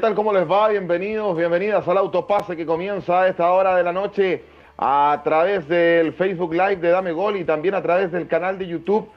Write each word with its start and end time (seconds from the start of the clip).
¿Qué 0.00 0.06
tal? 0.06 0.14
¿Cómo 0.14 0.32
les 0.32 0.50
va? 0.50 0.68
Bienvenidos, 0.70 1.36
bienvenidas 1.36 1.86
al 1.86 1.98
Autopase 1.98 2.56
que 2.56 2.64
comienza 2.64 3.20
a 3.20 3.28
esta 3.28 3.52
hora 3.52 3.76
de 3.76 3.82
la 3.82 3.92
noche 3.92 4.42
a 4.78 5.20
través 5.22 5.68
del 5.68 6.14
Facebook 6.14 6.54
Live 6.54 6.76
de 6.76 6.88
Dame 6.88 7.12
Gol 7.12 7.36
y 7.36 7.44
también 7.44 7.74
a 7.74 7.82
través 7.82 8.10
del 8.10 8.26
canal 8.26 8.58
de 8.58 8.66
YouTube 8.66 9.10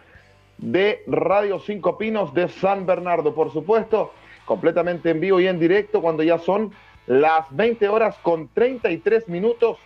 de 0.57 1.01
Radio 1.07 1.61
Cinco 1.61 1.97
Pinos 1.97 2.33
de 2.33 2.49
San 2.49 2.85
Bernardo. 2.85 3.33
Por 3.33 3.53
supuesto, 3.53 4.11
completamente 4.43 5.11
en 5.11 5.21
vivo 5.21 5.39
y 5.39 5.47
en 5.47 5.57
directo 5.57 6.01
cuando 6.01 6.21
ya 6.21 6.37
son 6.37 6.73
las 7.07 7.45
20 7.55 7.87
horas 7.87 8.17
con 8.21 8.49
33 8.49 9.29
minutos, 9.29 9.77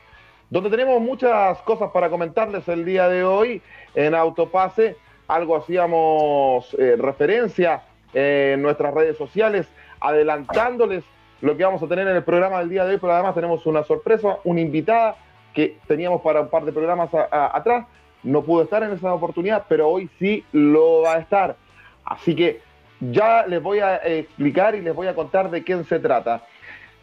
donde 0.50 0.72
tenemos 0.72 1.00
muchas 1.00 1.60
cosas 1.60 1.92
para 1.92 2.10
comentarles 2.10 2.68
el 2.70 2.86
día 2.86 3.08
de 3.08 3.24
hoy 3.24 3.62
en 3.94 4.16
Autopase. 4.16 4.98
Algo 5.28 5.58
hacíamos 5.58 6.74
eh, 6.80 6.96
referencia 6.98 7.84
en 8.16 8.64
nuestras 8.64 8.96
redes 8.96 9.16
sociales 9.16 9.68
adelantándoles 10.00 11.04
lo 11.42 11.56
que 11.56 11.64
vamos 11.64 11.82
a 11.84 11.88
tener 11.88 12.08
en 12.08 12.16
el 12.16 12.24
programa 12.24 12.60
del 12.60 12.70
día 12.70 12.86
de 12.86 12.94
hoy, 12.94 12.98
pero 13.00 13.14
además 13.14 13.36
tenemos 13.36 13.66
una 13.66 13.84
sorpresa, 13.84 14.38
una 14.44 14.62
invitada 14.62 15.16
que 15.54 15.78
teníamos 15.88 16.22
para 16.22 16.42
un 16.42 16.50
par 16.50 16.66
de 16.66 16.72
programas 16.72 17.10
atrás, 17.14 17.86
no 18.24 18.44
pudo 18.44 18.64
estar 18.64 18.84
en 18.84 18.92
esa 18.92 19.14
oportunidad, 19.14 19.66
pero 19.68 19.90
hoy 19.90 20.10
sí 20.20 20.44
lo 20.52 21.02
va 21.02 21.14
a 21.14 21.20
estar. 21.20 21.56
Así 22.04 22.36
que 22.36 22.62
ya 23.00 23.46
les 23.46 23.62
voy 23.62 23.80
a 23.80 23.98
explicar 23.98 24.76
y 24.76 24.82
les 24.82 24.96
voy 24.96 25.08
a 25.08 25.16
contar 25.16 25.50
de 25.50 25.64
quién 25.64 25.86
se 25.86 26.00
trata. 26.00 26.44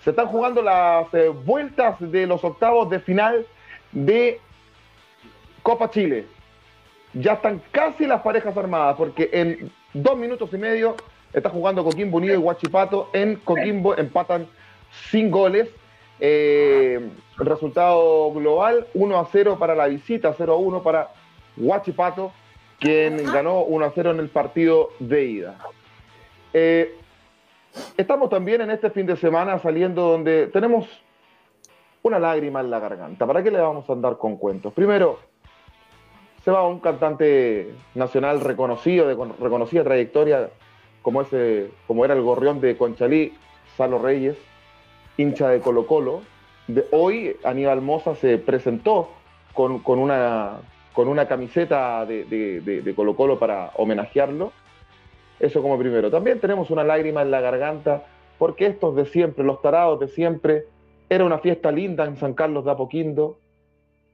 Se 0.03 0.11
están 0.11 0.27
jugando 0.27 0.61
las 0.61 1.12
eh, 1.15 1.28
vueltas 1.28 1.97
de 1.98 2.27
los 2.27 2.45
octavos 2.45 2.91
de 2.91 3.00
final 3.00 3.47
de 3.92 4.41
Copa 5.62 5.89
Chile. 5.91 6.27
Ya 7.15 7.34
están 7.34 7.62
casi 7.70 8.06
las 8.06 8.20
parejas 8.22 8.56
armadas, 8.56 8.97
porque 8.97 9.31
en 9.33 9.70
dos 9.95 10.17
minutos 10.19 10.50
y 10.53 10.59
medio 10.59 10.97
Está 11.35 11.51
jugando 11.51 11.83
Coquimbo 11.83 12.19
Unido 12.19 12.35
y 12.35 12.39
Huachipato. 12.39 13.11
En 13.13 13.37
Coquimbo 13.37 13.97
empatan 13.99 14.47
sin 15.11 15.31
goles. 15.31 15.69
Eh, 16.21 17.11
resultado 17.37 18.33
global 18.33 18.87
1 18.95 19.19
a 19.19 19.29
0 19.31 19.57
para 19.59 19.75
la 19.75 19.89
visita, 19.89 20.33
0 20.39 20.55
a 20.55 20.57
1 20.57 20.83
para 20.85 21.11
Huachipato, 21.57 22.33
quien 22.79 23.25
ganó 23.25 23.62
1 23.62 23.85
a 23.85 23.91
0 23.93 24.12
en 24.12 24.21
el 24.21 24.29
partido 24.29 24.91
de 25.01 25.25
ida. 25.25 25.59
Eh, 26.53 26.95
estamos 27.97 28.31
también 28.31 28.61
en 28.61 28.71
este 28.71 28.91
fin 28.91 29.07
de 29.07 29.17
semana 29.17 29.59
saliendo 29.59 30.03
donde 30.03 30.47
tenemos 30.47 30.87
una 32.03 32.21
lágrima 32.21 32.61
en 32.61 32.71
la 32.71 32.79
garganta. 32.79 33.27
¿Para 33.27 33.43
qué 33.43 33.51
le 33.51 33.59
vamos 33.59 33.91
a 33.91 33.93
andar 33.93 34.17
con 34.17 34.37
cuentos? 34.37 34.73
Primero, 34.73 35.19
se 36.45 36.53
va 36.53 36.69
un 36.69 36.79
cantante 36.79 37.75
nacional 37.97 38.41
reconocido, 38.41 39.09
de 39.09 39.17
reconocida 39.41 39.83
trayectoria 39.83 40.51
como, 41.05 41.20
ese, 41.20 41.70
como 41.86 42.05
era 42.06 42.14
el 42.14 42.22
gorrión 42.22 42.62
de 42.62 42.78
Conchalí, 42.78 43.34
Salo 43.77 43.98
Reyes, 43.98 44.38
hincha 45.19 45.50
de 45.50 45.60
Colo 45.60 45.86
Colo. 45.86 46.22
De, 46.66 46.86
hoy 46.92 47.36
Aníbal 47.44 47.83
Moza 47.83 48.14
se 48.14 48.38
presentó 48.38 49.10
con, 49.52 49.82
una, 49.86 50.62
con 50.94 51.09
una 51.09 51.28
camiseta 51.28 52.06
de, 52.06 52.25
de, 52.25 52.94
Colo 52.94 53.14
Colo 53.14 53.38
para 53.38 53.70
homenajearlo. 53.76 54.53
Eso 55.38 55.60
como 55.60 55.78
primero. 55.78 56.10
También 56.10 56.41
tenemos 56.41 56.70
una 56.70 56.82
lágrima 56.82 57.20
en 57.20 57.31
la 57.31 57.43
garganta 57.43 58.04
porque 58.38 58.64
estos 58.66 58.97
de 58.97 59.04
siempre, 59.04 59.44
los 59.44 59.60
tarados 59.60 60.00
de 60.00 60.09
siempre, 60.09 60.64
era 61.10 61.26
una 61.26 61.38
fiesta 61.38 61.70
linda 61.70 62.06
en 62.06 62.16
San 62.16 62.32
Carlos 62.32 62.64
de 62.64 62.70
Apoquindo 62.70 63.37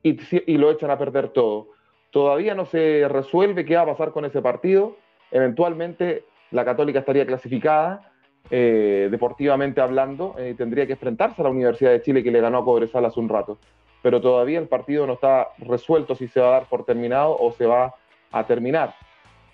y, 0.02 0.18
y 0.44 0.58
lo 0.58 0.72
echan 0.72 0.90
a 0.90 0.98
perder 0.98 1.28
todo. 1.28 1.68
Todavía 2.10 2.56
no 2.56 2.66
se 2.66 3.06
resuelve 3.08 3.64
qué 3.64 3.76
va 3.76 3.82
a 3.82 3.86
pasar 3.86 4.10
con 4.10 4.24
ese 4.24 4.42
partido. 4.42 4.96
Eventualmente 5.30 6.24
la 6.50 6.64
Católica 6.64 7.00
estaría 7.00 7.26
clasificada, 7.26 8.10
eh, 8.50 9.08
deportivamente 9.10 9.80
hablando, 9.80 10.34
eh, 10.38 10.54
tendría 10.56 10.86
que 10.86 10.94
enfrentarse 10.94 11.40
a 11.40 11.44
la 11.44 11.50
Universidad 11.50 11.92
de 11.92 12.02
Chile 12.02 12.22
que 12.22 12.30
le 12.30 12.40
ganó 12.40 12.58
a 12.58 12.64
Cobresal 12.64 13.04
hace 13.04 13.20
un 13.20 13.28
rato. 13.28 13.58
Pero 14.02 14.20
todavía 14.20 14.58
el 14.58 14.68
partido 14.68 15.06
no 15.06 15.14
está 15.14 15.48
resuelto 15.58 16.14
si 16.14 16.26
se 16.26 16.40
va 16.40 16.48
a 16.48 16.52
dar 16.52 16.68
por 16.68 16.84
terminado 16.84 17.36
o 17.38 17.52
se 17.52 17.66
va 17.66 17.94
a 18.32 18.46
terminar. 18.46 18.94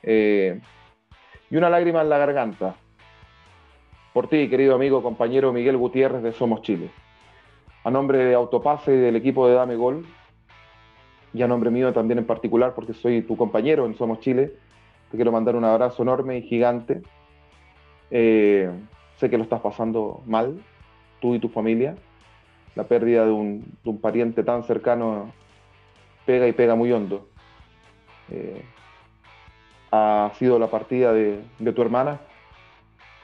Eh, 0.03 0.61
y 1.51 1.57
una 1.57 1.69
lágrima 1.69 2.01
en 2.01 2.09
la 2.09 2.19
garganta. 2.19 2.77
Por 4.13 4.29
ti, 4.29 4.49
querido 4.49 4.75
amigo, 4.75 5.03
compañero 5.03 5.53
Miguel 5.53 5.77
Gutiérrez 5.77 6.23
de 6.23 6.33
Somos 6.33 6.63
Chile. 6.63 6.91
A 7.85 7.91
nombre 7.91 8.19
de 8.19 8.35
Autopase 8.35 8.95
y 8.95 8.99
del 8.99 9.17
equipo 9.17 9.47
de 9.47 9.55
Dame 9.55 9.77
Gol, 9.77 10.07
y 11.35 11.43
a 11.43 11.49
nombre 11.49 11.71
mío 11.71 11.93
también 11.93 12.19
en 12.19 12.27
particular, 12.27 12.75
porque 12.75 12.95
soy 12.95 13.23
tu 13.23 13.37
compañero 13.37 13.85
en 13.85 13.95
Somos 13.95 14.21
Chile, 14.21 14.55
te 15.11 15.17
quiero 15.17 15.33
mandar 15.33 15.57
un 15.57 15.65
abrazo 15.65 16.03
enorme 16.03 16.39
y 16.39 16.43
gigante. 16.43 17.03
Eh, 18.11 18.71
sé 19.17 19.31
que 19.31 19.37
lo 19.37 19.45
estás 19.45 19.61
pasando 19.61 20.23
mal, 20.27 20.63
tú 21.21 21.35
y 21.35 21.39
tu 21.39 21.49
familia. 21.49 21.97
La 22.75 22.85
pérdida 22.85 23.25
de 23.25 23.33
un, 23.33 23.65
pariente 24.01 24.43
tan 24.43 24.63
cercano 24.65 25.33
pega 26.27 26.47
y 26.47 26.53
pega 26.53 26.75
muy 26.75 26.93
hondo. 26.93 27.29
Eh, 28.31 28.65
ha 29.93 30.31
sido 30.35 30.59
la 30.59 30.67
partida 30.69 31.13
de, 31.13 31.43
tu 31.75 31.83
hermana 31.83 32.21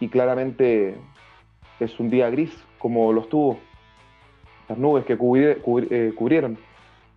y 0.01 0.09
claramente 0.09 0.97
es 1.81 1.99
un 1.99 2.09
día 2.09 2.31
gris 2.31 2.53
como 2.79 3.13
lo 3.13 3.23
estuvo 3.23 3.59
las 4.69 4.79
nubes 4.79 5.05
que 5.05 5.15
eh, 5.15 6.13
cubrieron 6.15 6.57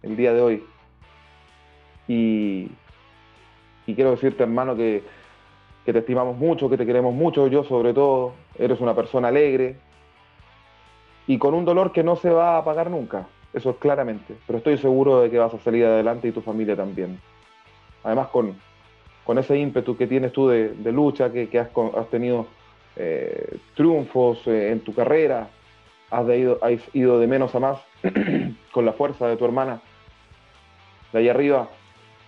el 0.02 0.18
día 0.18 0.34
de 0.34 0.42
hoy. 0.42 0.64
Y, 2.08 2.70
y 3.86 3.96
quiero 3.96 4.12
decirte, 4.12 4.44
hermano, 4.44 4.76
que, 4.76 5.04
te 5.86 5.98
estimamos 5.98 6.38
mucho, 6.38 6.70
que 6.70 6.78
te 6.78 6.86
queremos 6.86 7.14
mucho, 7.14 7.48
yo 7.48 7.64
sobre 7.64 7.94
todo, 7.94 8.34
eres 8.58 8.80
una 8.80 8.96
persona 8.96 9.28
alegre. 9.28 9.78
Y 11.28 11.38
con 11.38 11.54
un 11.54 11.66
dolor 11.66 11.92
que 11.92 12.04
no 12.04 12.16
se 12.16 12.30
va 12.30 12.56
a 12.56 12.58
apagar 12.60 12.90
nunca, 12.90 13.28
eso 13.54 13.72
es 13.72 13.78
claramente, 13.78 14.36
pero 14.46 14.58
estoy 14.58 14.78
seguro 14.78 15.22
de 15.22 15.30
que 15.30 15.40
vas 15.40 15.54
a 15.54 15.60
salir 15.60 15.86
adelante 15.86 16.28
y 16.28 16.32
tu 16.32 16.42
familia 16.42 16.76
también. 16.76 17.20
Además, 18.04 18.28
con, 18.28 18.56
ese 19.38 19.58
ímpetu 19.58 19.98
que 19.98 20.08
tienes 20.08 20.32
tú 20.32 20.48
de, 20.48 20.92
lucha, 20.92 21.32
que, 21.32 21.60
has, 21.60 22.10
tenido 22.10 22.46
eh, 22.96 23.58
triunfos 23.76 24.46
eh, 24.48 24.72
en 24.72 24.82
tu 24.82 24.94
carrera, 24.94 25.50
has, 26.12 26.28
ido, 26.30 26.60
has 26.62 26.80
ido 26.94 27.20
de 27.20 27.28
menos 27.28 27.56
a 27.56 27.60
más 27.60 27.80
con 28.72 28.86
la 28.86 28.94
fuerza 28.94 29.28
de 29.28 29.38
tu 29.38 29.46
hermana 29.46 29.82
de 31.16 31.22
ahí 31.22 31.30
arriba, 31.30 31.70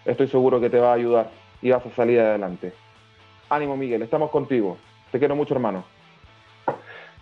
estoy 0.06 0.30
seguro 0.30 0.62
que 0.62 0.70
te 0.70 0.80
va 0.80 0.92
a 0.92 0.94
ayudar 0.94 1.30
y 1.62 1.72
vas 1.72 1.86
a 1.86 1.90
salir 1.92 2.20
adelante. 2.20 2.74
Ánimo, 3.50 3.78
Miguel, 3.78 4.02
estamos 4.02 4.30
contigo. 4.30 4.78
Te 5.12 5.20
quiero 5.20 5.36
mucho, 5.36 5.54
hermano. 5.54 5.84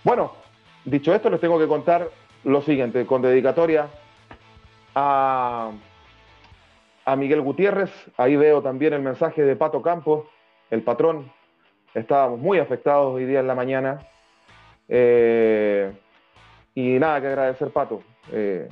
Bueno, 0.03 0.33
dicho 0.83 1.13
esto, 1.13 1.29
les 1.29 1.39
tengo 1.39 1.59
que 1.59 1.67
contar 1.67 2.09
lo 2.43 2.61
siguiente, 2.61 3.05
con 3.05 3.21
dedicatoria 3.21 3.87
a, 4.93 5.71
a 7.05 7.15
Miguel 7.15 7.41
Gutiérrez. 7.41 7.91
Ahí 8.17 8.35
veo 8.35 8.61
también 8.61 8.93
el 8.93 9.01
mensaje 9.01 9.43
de 9.43 9.55
Pato 9.55 9.81
Campos, 9.81 10.27
el 10.69 10.81
patrón. 10.83 11.31
Estábamos 11.93 12.39
muy 12.39 12.59
afectados 12.59 13.13
hoy 13.15 13.25
día 13.25 13.39
en 13.39 13.47
la 13.47 13.55
mañana. 13.55 13.99
Eh, 14.87 15.91
y 16.75 16.99
nada 16.99 17.21
que 17.21 17.27
agradecer, 17.27 17.69
Pato. 17.71 18.03
Eh, 18.31 18.67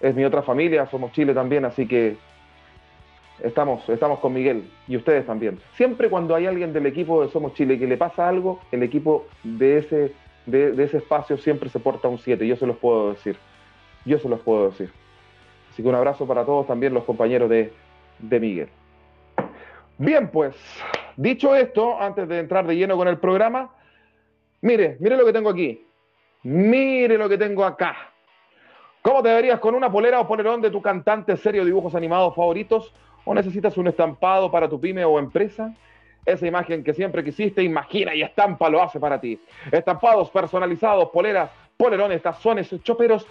es 0.00 0.14
mi 0.14 0.24
otra 0.24 0.42
familia, 0.42 0.86
somos 0.86 1.12
Chile 1.12 1.32
también, 1.32 1.64
así 1.64 1.86
que 1.86 2.16
Estamos, 3.42 3.86
estamos 3.88 4.18
con 4.20 4.32
Miguel 4.32 4.70
y 4.88 4.96
ustedes 4.96 5.26
también. 5.26 5.58
Siempre 5.74 6.08
cuando 6.08 6.34
hay 6.34 6.46
alguien 6.46 6.72
del 6.72 6.86
equipo 6.86 7.22
de 7.22 7.30
Somos 7.30 7.54
Chile 7.54 7.78
que 7.78 7.86
le 7.86 7.96
pasa 7.96 8.28
algo, 8.28 8.60
el 8.72 8.82
equipo 8.82 9.26
de 9.42 9.78
ese, 9.78 10.12
de, 10.46 10.82
ese 10.82 10.98
espacio 10.98 11.36
siempre 11.36 11.68
se 11.68 11.78
porta 11.78 12.08
un 12.08 12.18
7, 12.18 12.46
yo 12.46 12.56
se 12.56 12.66
los 12.66 12.76
puedo 12.78 13.12
decir. 13.12 13.36
Yo 14.04 14.18
se 14.18 14.28
los 14.28 14.40
puedo 14.40 14.70
decir. 14.70 14.90
Así 15.70 15.82
que 15.82 15.88
un 15.88 15.94
abrazo 15.94 16.26
para 16.26 16.44
todos, 16.44 16.66
también 16.66 16.94
los 16.94 17.04
compañeros 17.04 17.50
de, 17.50 17.72
de 18.18 18.40
Miguel. 18.40 18.68
Bien, 19.98 20.30
pues, 20.30 20.54
dicho 21.16 21.54
esto, 21.54 22.00
antes 22.00 22.28
de 22.28 22.38
entrar 22.38 22.66
de 22.66 22.76
lleno 22.76 22.96
con 22.96 23.08
el 23.08 23.18
programa, 23.18 23.74
mire, 24.62 24.96
mire 25.00 25.16
lo 25.16 25.26
que 25.26 25.32
tengo 25.32 25.50
aquí. 25.50 25.86
Mire 26.42 27.18
lo 27.18 27.28
que 27.28 27.36
tengo 27.36 27.64
acá. 27.64 27.96
¿Cómo 29.06 29.22
te 29.22 29.32
verías 29.32 29.60
con 29.60 29.76
una 29.76 29.88
polera 29.88 30.18
o 30.18 30.26
polerón 30.26 30.60
de 30.60 30.68
tu 30.68 30.82
cantante 30.82 31.36
serio 31.36 31.64
dibujos 31.64 31.94
animados 31.94 32.34
favoritos? 32.34 32.92
¿O 33.24 33.32
necesitas 33.32 33.76
un 33.78 33.86
estampado 33.86 34.50
para 34.50 34.68
tu 34.68 34.80
pyme 34.80 35.04
o 35.04 35.20
empresa? 35.20 35.72
Esa 36.24 36.44
imagen 36.44 36.82
que 36.82 36.92
siempre 36.92 37.22
quisiste, 37.22 37.62
imagina 37.62 38.16
y 38.16 38.22
estampa 38.22 38.68
lo 38.68 38.82
hace 38.82 38.98
para 38.98 39.20
ti. 39.20 39.40
Estampados 39.70 40.28
personalizados, 40.30 41.10
poleras, 41.10 41.52
polerones, 41.76 42.20
tazones, 42.20 42.68
choperos 42.82 43.24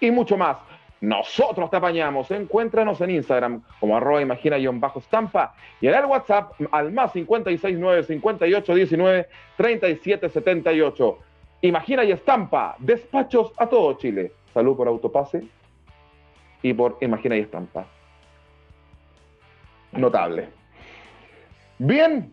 y 0.00 0.10
mucho 0.10 0.38
más. 0.38 0.56
Nosotros 1.02 1.68
te 1.68 1.76
apañamos. 1.76 2.30
Encuéntranos 2.30 2.98
en 3.02 3.10
Instagram 3.10 3.62
como 3.80 3.98
arroba 3.98 4.22
imagina-estampa 4.22 5.54
y 5.82 5.88
en 5.88 5.94
el 5.94 6.06
WhatsApp 6.06 6.52
al 6.72 6.90
más 6.90 7.12
569 7.12 8.02
58 8.02 8.74
19 8.74 9.28
37 9.58 10.30
78. 10.30 11.18
Imagina 11.60 12.02
y 12.04 12.12
estampa. 12.12 12.76
Despachos 12.78 13.52
a 13.58 13.66
todo 13.66 13.92
Chile. 13.98 14.32
Salud 14.54 14.76
por 14.76 14.88
Autopase 14.88 15.44
y 16.62 16.72
por 16.74 16.98
Imagina 17.00 17.36
y 17.36 17.40
Estampa. 17.40 17.86
Notable. 19.92 20.48
Bien, 21.78 22.32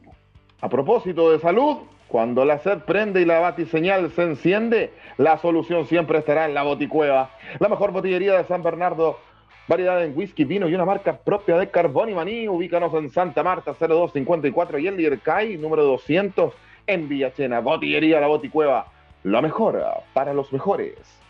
a 0.61 0.69
propósito 0.69 1.31
de 1.31 1.39
salud, 1.39 1.77
cuando 2.07 2.45
la 2.45 2.59
sed 2.59 2.79
prende 2.79 3.21
y 3.21 3.25
la 3.25 3.39
batiseñal 3.39 4.09
se 4.11 4.23
enciende, 4.23 4.93
la 5.17 5.37
solución 5.37 5.85
siempre 5.85 6.19
estará 6.19 6.45
en 6.45 6.53
la 6.53 6.63
boticueva. 6.63 7.31
La 7.59 7.69
mejor 7.69 7.91
botillería 7.91 8.37
de 8.37 8.43
San 8.45 8.63
Bernardo, 8.63 9.19
variedad 9.67 10.03
en 10.03 10.17
whisky, 10.17 10.43
vino 10.43 10.67
y 10.67 10.75
una 10.75 10.85
marca 10.85 11.17
propia 11.17 11.57
de 11.57 11.69
carbón 11.69 12.09
y 12.09 12.13
maní. 12.13 12.47
Ubícanos 12.47 12.93
en 12.93 13.09
Santa 13.09 13.43
Marta 13.43 13.73
0254 13.73 14.79
y 14.79 14.87
el 14.87 14.97
Lircay 14.97 15.57
número 15.57 15.83
200 15.83 16.53
en 16.87 17.09
Villachena. 17.09 17.59
Botillería 17.59 18.19
La 18.19 18.27
Boticueva, 18.27 18.87
lo 19.23 19.41
mejor 19.41 19.83
para 20.13 20.33
los 20.33 20.53
mejores. 20.53 21.24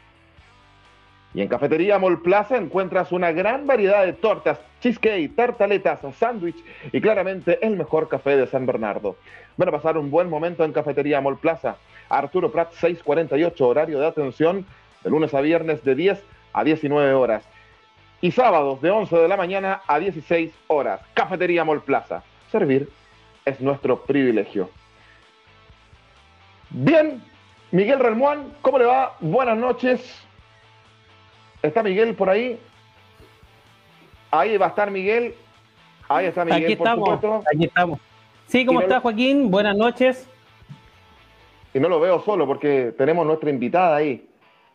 Y 1.36 1.42
en 1.42 1.50
Cafetería 1.50 2.00
Mall 2.00 2.22
Plaza 2.22 2.56
encuentras 2.56 3.12
una 3.12 3.34
gran 3.34 3.68
variedad 3.68 4.06
de 4.06 4.14
tortas, 4.14 4.58
cheesecake, 4.80 5.36
tartaletas, 5.36 6.00
sándwich 6.18 6.56
y 6.94 7.02
claramente 7.02 7.60
el 7.62 7.76
mejor 7.76 8.08
café 8.08 8.38
de 8.38 8.48
San 8.48 8.66
Bernardo. 8.66 9.18
Van 9.58 9.68
a 9.68 9.72
pasar 9.74 9.98
un 9.98 10.10
buen 10.10 10.30
momento 10.30 10.64
en 10.64 10.72
Cafetería 10.72 11.20
Mall 11.20 11.38
Plaza. 11.38 11.76
Arturo 12.08 12.54
Prat 12.54 12.72
648, 12.72 13.68
horario 13.68 14.00
de 14.00 14.08
atención 14.08 14.66
de 15.04 15.10
lunes 15.10 15.34
a 15.34 15.42
viernes 15.42 15.84
de 15.84 15.96
10 15.96 16.24
a 16.54 16.64
19 16.64 17.14
horas. 17.14 17.44
Y 18.22 18.32
sábados 18.32 18.82
de 18.82 18.92
11 18.92 19.18
de 19.18 19.28
la 19.28 19.36
mañana 19.36 19.82
a 19.88 20.00
16 20.00 20.54
horas. 20.68 21.02
Cafetería 21.14 21.66
Mall 21.66 21.82
Plaza. 21.82 22.24
Servir 22.50 22.88
es 23.44 23.60
nuestro 23.60 24.04
privilegio. 24.04 24.70
Bien, 26.70 27.22
Miguel 27.72 28.00
Relmuán, 28.00 28.54
¿cómo 28.62 28.80
le 28.80 28.86
va? 28.86 29.18
Buenas 29.20 29.58
noches. 29.58 30.25
¿Está 31.66 31.82
Miguel 31.82 32.14
por 32.16 32.30
ahí? 32.30 32.60
Ahí 34.32 34.58
va 34.58 34.68
a 34.68 34.70
estar 34.70 34.92
Miguel. 34.92 35.34
Ahí 36.08 36.28
está 36.28 36.46
Miguel, 36.46 36.64
aquí 36.64 36.74
estamos, 36.74 37.10
Aquí 37.54 37.66
estamos. 37.66 38.00
Sí, 38.48 38.66
¿cómo 38.66 38.82
está 38.82 39.00
Joaquín? 39.00 39.50
Buenas 39.50 39.76
noches. 39.76 40.30
Y 41.74 41.80
no 41.80 41.90
lo 41.90 42.00
veo 42.00 42.22
solo 42.22 42.46
porque 42.46 42.94
tenemos 42.98 43.26
nuestra 43.26 43.50
invitada 43.50 43.96
ahí. 43.96 44.28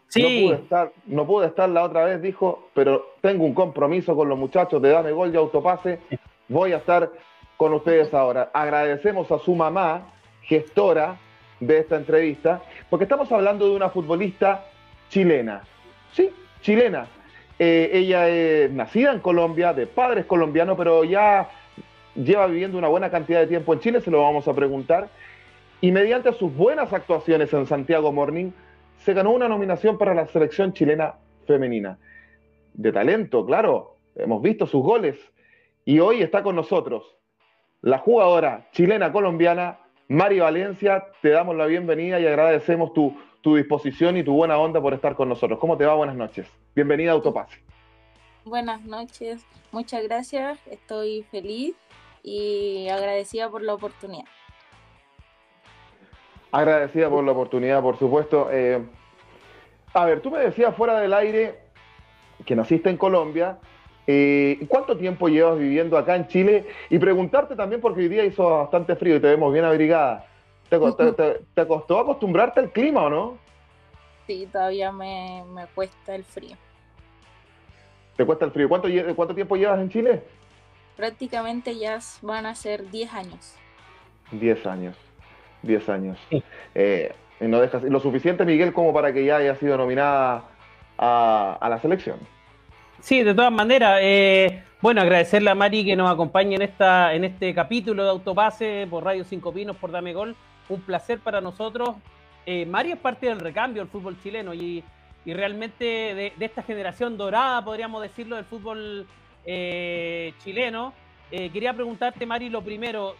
Sí. 0.09 0.23
No 0.23 0.49
pude, 0.49 0.63
estar, 0.63 0.93
no 1.07 1.27
pude 1.27 1.47
estar 1.47 1.69
la 1.69 1.85
otra 1.85 2.05
vez, 2.05 2.21
dijo, 2.21 2.69
pero 2.75 3.15
tengo 3.21 3.45
un 3.45 3.55
compromiso 3.55 4.17
con 4.17 4.29
los 4.29 4.37
muchachos 4.37 4.83
de 4.83 4.91
Dame 4.91 5.13
Gol 5.13 5.33
y 5.33 5.37
Autopase. 5.37 6.01
Voy 6.49 6.73
a 6.73 6.79
estar 6.79 7.11
con 7.57 7.73
ustedes 7.75 8.13
ahora. 8.13 8.51
Agradecemos 8.53 9.31
a 9.31 9.39
su 9.39 9.55
mamá, 9.55 10.09
gestora 10.43 11.17
de 11.61 11.79
esta 11.79 11.97
entrevista, 11.97 12.61
porque 12.89 13.05
estamos 13.05 13.31
hablando 13.31 13.69
de 13.69 13.77
una 13.77 13.91
futbolista 13.91 14.65
chilena. 15.11 15.63
Sí, 16.13 16.31
chilena. 16.61 17.07
Eh, 17.59 17.91
ella 17.93 18.29
es 18.29 18.71
nacida 18.71 19.13
en 19.13 19.21
Colombia, 19.21 19.73
de 19.73 19.87
padres 19.87 20.25
colombianos, 20.25 20.77
pero 20.79 21.05
ya 21.05 21.51
lleva 22.15 22.47
viviendo 22.47 22.79
una 22.79 22.89
buena 22.89 23.11
cantidad 23.11 23.41
de 23.41 23.47
tiempo 23.47 23.73
en 23.73 23.81
Chile, 23.81 24.01
se 24.01 24.11
lo 24.11 24.23
vamos 24.23 24.49
a 24.49 24.55
preguntar. 24.55 25.09
Y 25.81 25.93
mediante 25.93 26.33
sus 26.33 26.55
buenas 26.55 26.93
actuaciones 26.93 27.53
en 27.53 27.67
Santiago 27.67 28.13
Morning, 28.13 28.51
se 28.99 29.15
ganó 29.15 29.31
una 29.31 29.49
nominación 29.49 29.99
para 29.99 30.15
la 30.15 30.27
selección 30.27 30.73
chilena 30.73 31.15
femenina. 31.47 31.99
De 32.75 32.93
talento, 32.93 33.45
claro, 33.45 33.97
hemos 34.15 34.43
visto 34.43 34.67
sus 34.67 34.83
goles. 34.83 35.17
Y 35.85 36.01
hoy 36.01 36.23
está 36.23 36.43
con 36.43 36.57
nosotros 36.57 37.17
la 37.83 37.99
jugadora 37.99 38.69
chilena 38.73 39.11
colombiana, 39.13 39.79
Mari 40.09 40.41
Valencia. 40.41 41.07
Te 41.23 41.31
damos 41.31 41.57
la 41.57 41.67
bienvenida 41.67 42.21
y 42.21 42.27
agradecemos 42.27 42.93
tu, 42.93 43.17
tu 43.41 43.57
disposición 43.57 44.17
y 44.17 44.23
tu 44.23 44.33
buena 44.33 44.59
onda 44.59 44.81
por 44.81 44.95
estar 44.95 45.15
con 45.15 45.29
nosotros. 45.29 45.59
¿Cómo 45.59 45.77
te 45.77 45.87
va? 45.87 45.95
Buenas 45.95 46.17
noches. 46.17 46.47
Bienvenida 46.75 47.11
a 47.11 47.15
Autopase. 47.15 47.61
Buenas 48.45 48.83
noches, 48.85 49.45
muchas 49.71 50.03
gracias. 50.05 50.59
Estoy 50.67 51.25
feliz 51.31 51.75
y 52.23 52.89
agradecida 52.89 53.51
por 53.51 53.63
la 53.63 53.75
oportunidad. 53.75 54.25
Agradecida 56.51 57.09
por 57.09 57.23
la 57.23 57.33
oportunidad, 57.33 57.83
por 57.83 57.99
supuesto. 57.99 58.49
Eh, 58.51 58.83
a 59.93 60.05
ver, 60.05 60.21
tú 60.21 60.31
me 60.31 60.39
decías 60.39 60.75
fuera 60.75 60.99
del 61.01 61.13
aire 61.13 61.61
que 62.45 62.57
naciste 62.57 62.91
en 62.91 62.97
Colombia. 62.97 63.59
Eh, 64.07 64.59
¿Cuánto 64.69 64.97
tiempo 64.97 65.29
llevas 65.29 65.59
viviendo 65.59 65.97
acá 65.97 66.17
en 66.17 66.27
Chile? 66.27 66.67
Y 66.89 66.99
preguntarte 66.99 67.55
también, 67.55 67.81
porque 67.81 68.01
hoy 68.01 68.09
día 68.09 68.25
hizo 68.25 68.49
bastante 68.49 68.97
frío 68.97 69.17
y 69.17 69.21
te 69.21 69.29
vemos 69.29 69.53
bien 69.53 69.65
abrigada. 69.65 70.27
¿Te, 70.71 71.67
costó 71.67 71.99
acostumbrarte 71.99 72.61
al 72.61 72.71
clima 72.71 73.03
o 73.03 73.11
no? 73.11 73.39
Sí, 74.29 74.49
todavía 74.51 74.93
me, 74.93 75.43
cuesta 75.75 76.15
el 76.15 76.23
frío. 76.23 76.57
¿Te 78.17 78.25
cuesta 78.25 78.45
el 78.45 78.53
frío? 78.53 78.69
¿Cuánto, 78.69 78.89
¿Cuánto 79.17 79.35
tiempo 79.35 79.57
llevas 79.57 79.81
en 79.81 79.91
Chile? 79.91 80.23
Prácticamente 80.97 81.77
ya 81.77 81.99
van 82.23 82.47
a 82.47 82.55
ser 82.55 82.89
10 82.89 83.13
años. 83.15 83.57
10 84.31 84.67
años. 84.67 84.97
10 85.63 85.89
años. 85.89 86.19
Eh, 86.75 87.13
no 87.41 87.61
dejas, 87.61 87.83
lo 87.83 87.99
suficiente, 87.99 88.45
Miguel, 88.45 88.73
como 88.73 88.93
para 88.93 89.13
que 89.13 89.25
ya 89.25 89.39
haya 89.39 89.57
sido 89.57 89.77
nominada 89.77 90.45
a, 90.97 91.67
la 91.69 91.81
selección. 91.81 92.19
Sí, 93.01 93.25
de 93.25 93.35
todas 93.35 93.51
maneras. 93.51 93.99
Eh, 94.03 94.63
bueno, 94.81 95.01
agradecerle 95.01 95.51
a 95.51 95.55
Mari 95.57 95.85
que 95.85 95.97
nos 95.97 96.09
acompañe 96.09 96.55
en, 96.55 96.63
esta, 96.63 97.13
en 97.13 97.25
este 97.25 97.53
capítulo 97.55 98.05
de 98.05 98.11
Autopase 98.11 98.87
por 98.89 99.03
Radio 99.05 99.25
Cinco 99.25 99.53
Pinos, 99.53 99.77
por 99.77 99.91
Dame 99.91 100.13
Gol 100.13 100.37
un 100.71 100.81
placer 100.81 101.21
para 101.21 101.41
nosotros. 101.41 101.97
Eh, 102.47 102.65
Mario 102.65 102.95
es 102.95 103.01
parte 103.01 103.27
del 103.27 103.41
recambio 103.41 103.83
del 103.83 103.91
fútbol 103.91 104.21
chileno 104.23 104.55
y, 104.55 104.83
realmente 105.27 105.85
de, 105.85 106.33
esta 106.41 106.63
generación 106.63 107.17
dorada, 107.17 107.63
podríamos 107.63 108.03
decirlo, 108.03 108.37
del 108.37 108.47
fútbol 108.47 109.07
eh, 109.45 110.33
chileno. 110.43 110.95
Eh, 111.31 111.51
quería 111.51 111.73
preguntarte, 111.75 112.27
Mari, 112.27 112.49
lo 112.49 112.63
primero, 112.63 113.15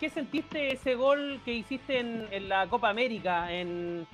¿qué 0.00 0.10
sentiste 0.10 0.72
ese 0.72 0.94
gol 0.94 1.40
que 1.44 1.54
hiciste 1.54 2.00
en, 2.00 2.48
la 2.48 2.66
Copa 2.66 2.90
América, 2.90 3.50
en, 3.52 4.06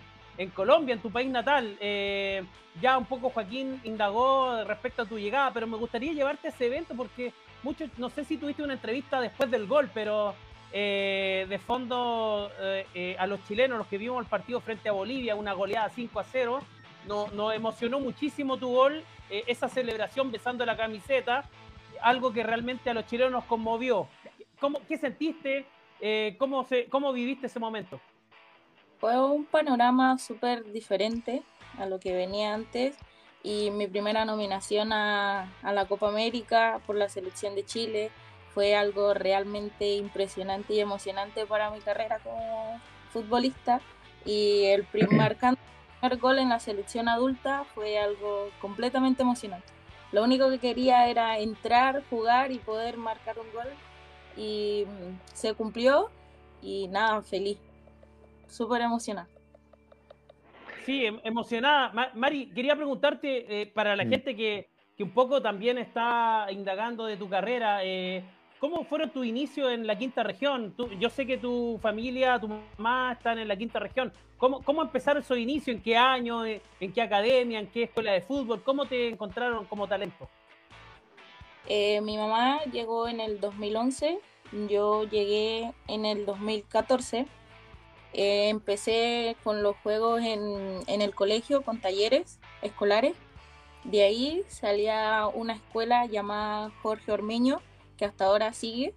Colombia, 0.54 0.94
en 0.94 1.00
tu 1.00 1.10
país 1.10 1.30
natal? 1.30 1.76
Eh, 1.80 2.44
ya 2.80 2.96
un 2.96 3.06
poco 3.06 3.30
Joaquín 3.30 3.80
indagó 3.82 4.62
respecto 4.64 5.02
a 5.02 5.06
tu 5.06 5.18
llegada, 5.18 5.52
pero 5.52 5.66
me 5.66 5.76
gustaría 5.76 6.12
llevarte 6.12 6.48
a 6.48 6.50
ese 6.50 6.66
evento 6.66 6.94
porque 6.94 7.32
muchos, 7.62 7.90
no 7.98 8.08
sé 8.10 8.24
si 8.24 8.36
tuviste 8.36 8.62
una 8.62 8.74
entrevista 8.74 9.20
después 9.20 9.50
del 9.50 9.66
gol, 9.66 9.90
pero 9.92 10.34
eh, 10.72 11.46
de 11.48 11.58
fondo 11.58 12.50
eh, 12.60 12.86
eh, 12.94 13.16
a 13.18 13.26
los 13.26 13.44
chilenos, 13.46 13.78
los 13.78 13.88
que 13.88 13.98
vimos 13.98 14.22
el 14.22 14.28
partido 14.28 14.60
frente 14.60 14.88
a 14.88 14.92
Bolivia, 14.92 15.34
una 15.34 15.52
goleada 15.52 15.88
5 15.88 16.20
a 16.20 16.24
0. 16.24 16.60
Nos, 17.06 17.54
emocionó 17.54 17.98
muchísimo 17.98 18.56
tu 18.56 18.68
gol, 18.68 19.02
esa 19.30 19.68
celebración 19.68 20.30
besando 20.30 20.64
la 20.66 20.76
camiseta, 20.76 21.44
algo 22.02 22.32
que 22.32 22.42
realmente 22.42 22.90
a 22.90 22.94
los 22.94 23.06
chilenos 23.06 23.32
nos 23.32 23.44
conmovió. 23.44 24.06
¿Cómo, 24.60 24.80
¿Qué 24.86 24.98
sentiste? 24.98 25.66
¿cómo, 26.38 26.66
¿Cómo 26.90 27.12
viviste 27.12 27.46
ese 27.46 27.58
momento? 27.58 28.00
Fue 28.98 29.18
un 29.18 29.44
panorama 29.46 30.18
súper 30.18 30.70
diferente 30.72 31.42
a 31.78 31.86
lo 31.86 31.98
que 31.98 32.12
venía 32.12 32.54
antes 32.54 32.96
y 33.42 33.70
mi 33.70 33.86
primera 33.86 34.26
nominación 34.26 34.92
a 34.92 35.48
la 35.62 35.86
Copa 35.86 36.08
América 36.08 36.80
por 36.86 36.96
la 36.96 37.08
selección 37.08 37.54
de 37.54 37.64
Chile 37.64 38.10
fue 38.54 38.74
algo 38.74 39.14
realmente 39.14 39.94
impresionante 39.94 40.74
y 40.74 40.80
emocionante 40.80 41.46
para 41.46 41.70
mi 41.70 41.80
carrera 41.80 42.18
como 42.18 42.80
futbolista 43.12 43.80
y 44.24 44.64
el 44.64 44.84
primer, 44.84 45.36
primer 46.00 46.18
gol 46.18 46.38
en 46.38 46.48
la 46.48 46.60
selección 46.60 47.08
adulta 47.08 47.64
fue 47.74 47.98
algo 47.98 48.50
completamente 48.60 49.22
emocionante. 49.22 49.68
Lo 50.12 50.24
único 50.24 50.50
que 50.50 50.58
quería 50.58 51.08
era 51.08 51.38
entrar, 51.38 52.02
jugar 52.10 52.50
y 52.50 52.58
poder 52.58 52.96
marcar 52.96 53.38
un 53.38 53.50
gol 53.52 53.68
y 54.36 54.84
mm, 54.86 55.34
se 55.34 55.54
cumplió 55.54 56.10
y 56.62 56.88
nada, 56.88 57.22
feliz, 57.22 57.58
súper 58.48 58.82
emocionada. 58.82 59.28
Sí, 60.84 61.04
em, 61.06 61.20
emocionada. 61.22 62.10
Mari, 62.14 62.50
quería 62.50 62.74
preguntarte 62.74 63.62
eh, 63.62 63.66
para 63.66 63.94
la 63.94 64.04
mm. 64.04 64.08
gente 64.08 64.36
que, 64.36 64.68
que, 64.96 65.04
un 65.04 65.12
poco 65.12 65.40
también 65.40 65.78
está 65.78 66.48
indagando 66.50 67.06
de 67.06 67.16
tu 67.16 67.28
carrera, 67.28 67.84
eh, 67.84 68.24
¿Cómo 68.60 68.84
fueron 68.84 69.08
tus 69.08 69.24
inicios 69.24 69.72
en 69.72 69.86
la 69.86 69.96
quinta 69.96 70.22
región? 70.22 70.74
yo 70.98 71.08
sé 71.08 71.26
que 71.26 71.38
tu 71.38 71.78
familia, 71.80 72.38
tu 72.38 72.48
mamá 72.76 73.12
están 73.12 73.38
en 73.38 73.48
la 73.48 73.56
quinta 73.56 73.78
región. 73.78 74.12
¿Cómo, 74.36 74.62
cómo 74.62 74.82
empezaron 74.82 75.22
esos 75.22 75.38
inicios? 75.38 75.78
¿En 75.78 75.82
qué 75.82 75.96
año? 75.96 76.44
¿En 76.44 76.92
qué 76.92 77.00
academia? 77.00 77.58
¿En 77.58 77.68
qué 77.68 77.84
escuela 77.84 78.12
de 78.12 78.20
fútbol? 78.20 78.62
¿Cómo 78.62 78.84
te 78.84 79.08
encontraron 79.08 79.64
como 79.64 79.88
talento? 79.88 80.28
Eh, 81.66 82.02
mi 82.02 82.18
mamá 82.18 82.60
llegó 82.64 83.08
en 83.08 83.20
el 83.20 83.40
2011, 83.40 84.18
yo 84.68 85.04
llegué 85.04 85.72
en 85.88 86.04
el 86.04 86.26
2014 86.26 87.26
Eh, 88.12 88.48
empecé 88.48 89.36
con 89.44 89.62
los 89.62 89.76
juegos 89.76 90.20
en, 90.20 90.80
en, 90.88 91.00
el 91.00 91.14
colegio, 91.14 91.62
con 91.62 91.80
talleres 91.80 92.40
escolares. 92.60 93.14
De 93.84 94.02
ahí 94.02 94.42
salía 94.48 95.28
una 95.32 95.54
escuela 95.54 96.06
llamada 96.06 96.72
Jorge 96.82 97.12
Ormeño, 97.12 97.60
que 98.00 98.06
hasta 98.06 98.24
ahora 98.24 98.54
sigue. 98.54 98.94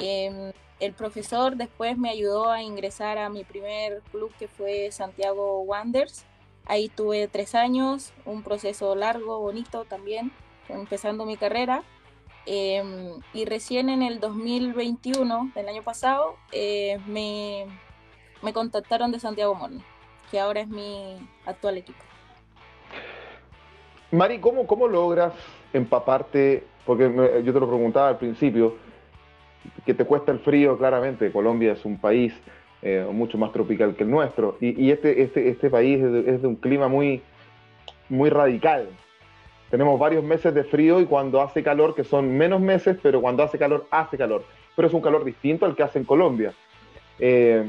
Eh, 0.00 0.52
el 0.80 0.92
profesor 0.94 1.56
después 1.56 1.98
me 1.98 2.08
ayudó 2.08 2.50
a 2.50 2.62
ingresar 2.62 3.18
a 3.18 3.28
mi 3.28 3.44
primer 3.44 4.00
club 4.10 4.32
que 4.38 4.48
fue 4.48 4.90
Santiago 4.90 5.60
Wanderers. 5.60 6.24
Ahí 6.64 6.88
tuve 6.88 7.28
tres 7.28 7.54
años, 7.54 8.14
un 8.24 8.42
proceso 8.42 8.94
largo, 8.96 9.38
bonito 9.38 9.84
también, 9.84 10.32
empezando 10.68 11.26
mi 11.26 11.36
carrera. 11.36 11.82
Em, 12.46 13.20
y 13.34 13.44
recién 13.44 13.90
en 13.90 14.02
el 14.02 14.18
2021, 14.18 15.52
del 15.54 15.68
año 15.68 15.82
pasado, 15.82 16.36
eh, 16.52 16.98
me, 17.06 17.66
me, 18.40 18.52
contactaron 18.52 19.12
de 19.12 19.20
Santiago 19.20 19.54
Morning, 19.54 19.82
que 20.30 20.40
ahora 20.40 20.60
es 20.60 20.68
mi 20.68 21.18
actual 21.44 21.76
equipo. 21.76 22.02
Mari, 24.10 24.40
¿cómo, 24.40 24.66
cómo 24.66 24.88
logras 24.88 25.34
empaparte? 25.72 26.64
Porque 26.86 27.42
yo 27.44 27.52
te 27.52 27.60
lo 27.60 27.68
preguntaba 27.68 28.08
al 28.08 28.18
principio, 28.18 28.76
que 29.84 29.92
te 29.92 30.04
cuesta 30.04 30.32
el 30.32 30.38
frío, 30.38 30.78
claramente. 30.78 31.32
Colombia 31.32 31.72
es 31.72 31.84
un 31.84 31.98
país 31.98 32.32
eh, 32.82 33.04
mucho 33.10 33.36
más 33.36 33.52
tropical 33.52 33.96
que 33.96 34.04
el 34.04 34.10
nuestro. 34.10 34.56
Y, 34.60 34.90
este, 34.90 35.22
este, 35.22 35.48
este 35.48 35.68
país 35.68 36.00
es 36.02 36.40
de, 36.40 36.46
un 36.46 36.56
clima 36.56 36.88
muy, 36.88 37.20
muy 38.08 38.30
radical. 38.30 38.88
Tenemos 39.70 39.98
varios 39.98 40.22
meses 40.22 40.54
de 40.54 40.62
frío 40.62 41.00
y 41.00 41.06
cuando 41.06 41.42
hace 41.42 41.64
calor, 41.64 41.94
que 41.96 42.04
son 42.04 42.36
menos 42.36 42.60
meses, 42.60 42.96
pero 43.02 43.20
cuando 43.20 43.42
hace 43.42 43.58
calor, 43.58 43.86
hace 43.90 44.16
calor. 44.16 44.44
Pero 44.76 44.86
es 44.86 44.94
un 44.94 45.00
calor 45.00 45.24
distinto 45.24 45.66
al 45.66 45.74
que 45.74 45.82
hace 45.82 45.98
en 45.98 46.04
Colombia. 46.04 46.52
Eh, 47.18 47.68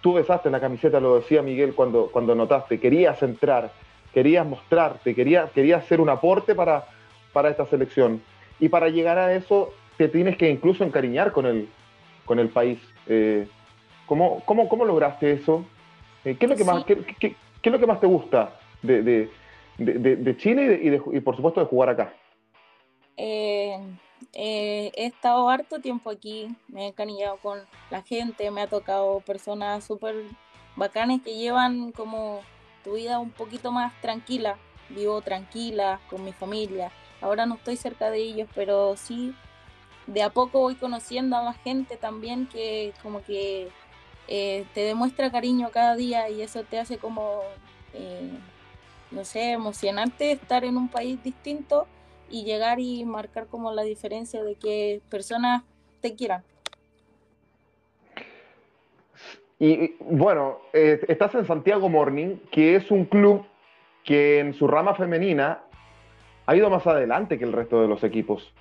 tú 0.00 0.14
besaste 0.14 0.50
la 0.50 0.58
camiseta, 0.58 0.98
lo 0.98 1.16
decía 1.16 1.42
Miguel 1.42 1.74
cuando, 1.74 2.08
cuando 2.10 2.34
notaste, 2.34 2.80
querías 2.80 3.22
entrar, 3.22 3.70
querías 4.12 4.44
mostrarte, 4.44 5.14
querías, 5.14 5.50
querías 5.52 5.84
hacer 5.84 6.00
un 6.00 6.08
aporte 6.08 6.56
para, 6.56 6.86
para 7.32 7.50
esta 7.50 7.66
selección. 7.66 8.22
Y 8.58 8.68
para 8.68 8.88
llegar 8.88 9.18
a 9.18 9.34
eso 9.34 9.72
te 9.96 10.08
tienes 10.08 10.36
que 10.36 10.48
incluso 10.48 10.84
encariñar 10.84 11.32
con 11.32 11.46
el, 11.46 11.68
con 12.24 12.38
el 12.38 12.48
país. 12.48 12.78
Eh, 13.06 13.46
¿cómo, 14.06 14.42
cómo, 14.44 14.84
lograste 14.84 15.32
eso? 15.32 15.64
Eh, 16.24 16.36
¿qué, 16.38 16.46
es 16.46 16.50
lo 16.50 16.56
que 16.56 16.64
más, 16.64 16.84
qué, 16.84 17.36
es 17.62 17.72
lo 17.72 17.78
que 17.78 17.86
más 17.86 18.00
te 18.00 18.06
gusta 18.06 18.58
de, 18.82 19.28
de, 19.78 20.36
Chile 20.36 20.80
y, 20.82 21.16
y, 21.16 21.20
por 21.20 21.36
supuesto 21.36 21.60
de 21.60 21.66
jugar 21.66 21.90
acá? 21.90 22.14
Eh, 23.16 23.78
he 24.32 25.06
estado 25.06 25.48
harto 25.48 25.80
tiempo 25.80 26.10
aquí, 26.10 26.48
me 26.68 26.84
he 26.84 26.88
encariñado 26.88 27.36
con 27.38 27.58
la 27.90 28.02
gente, 28.02 28.50
me 28.50 28.62
ha 28.62 28.66
tocado 28.66 29.20
personas 29.20 29.84
súper 29.84 30.14
bacanes 30.76 31.22
que 31.22 31.36
llevan 31.36 31.92
como 31.92 32.40
tu 32.84 32.94
vida 32.94 33.18
un 33.18 33.30
poquito 33.30 33.72
más 33.72 33.98
tranquila. 34.00 34.56
Vivo 34.88 35.20
tranquila 35.20 36.00
con 36.08 36.24
mi 36.24 36.32
familia. 36.32 36.90
Ahora 37.20 37.46
no 37.46 37.56
estoy 37.56 37.76
cerca 37.76 38.10
de 38.10 38.18
ellos, 38.18 38.48
pero 38.54 38.96
sí 38.96 39.34
de 40.06 40.22
a 40.22 40.30
poco 40.30 40.60
voy 40.60 40.74
conociendo 40.74 41.36
a 41.36 41.42
más 41.42 41.56
gente 41.62 41.96
también 41.96 42.46
que 42.46 42.92
como 43.02 43.22
que 43.22 43.68
eh, 44.28 44.64
te 44.74 44.80
demuestra 44.80 45.30
cariño 45.30 45.70
cada 45.72 45.96
día 45.96 46.28
y 46.30 46.42
eso 46.42 46.62
te 46.64 46.78
hace 46.78 46.98
como, 46.98 47.42
eh, 47.94 48.30
no 49.10 49.24
sé, 49.24 49.52
emocionarte 49.52 50.32
estar 50.32 50.64
en 50.64 50.76
un 50.76 50.88
país 50.88 51.22
distinto 51.22 51.86
y 52.30 52.44
llegar 52.44 52.80
y 52.80 53.04
marcar 53.04 53.46
como 53.46 53.72
la 53.72 53.82
diferencia 53.82 54.42
de 54.42 54.54
que 54.54 55.00
personas 55.10 55.62
te 56.00 56.14
quieran. 56.14 56.44
Y 59.58 59.96
bueno, 60.00 60.58
eh, 60.72 61.00
estás 61.08 61.34
en 61.34 61.46
Santiago 61.46 61.88
Morning, 61.88 62.36
que 62.50 62.76
es 62.76 62.90
un 62.90 63.04
club 63.04 63.44
que 64.04 64.38
en 64.38 64.54
su 64.54 64.66
rama 64.66 64.94
femenina 64.94 65.62
ha 66.50 66.56
ido 66.56 66.68
más 66.68 66.84
adelante 66.84 67.38
que 67.38 67.44
el 67.44 67.52
resto 67.52 67.80
de 67.80 67.86
los 67.86 68.02
equipos. 68.02 68.52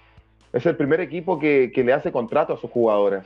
Es 0.54 0.64
el 0.68 0.76
primer 0.76 1.02
equipo 1.02 1.40
que, 1.40 1.72
le 1.76 1.92
hace 1.92 2.12
contrato 2.12 2.54
a 2.54 2.58
sus 2.58 2.70
jugadoras. 2.70 3.26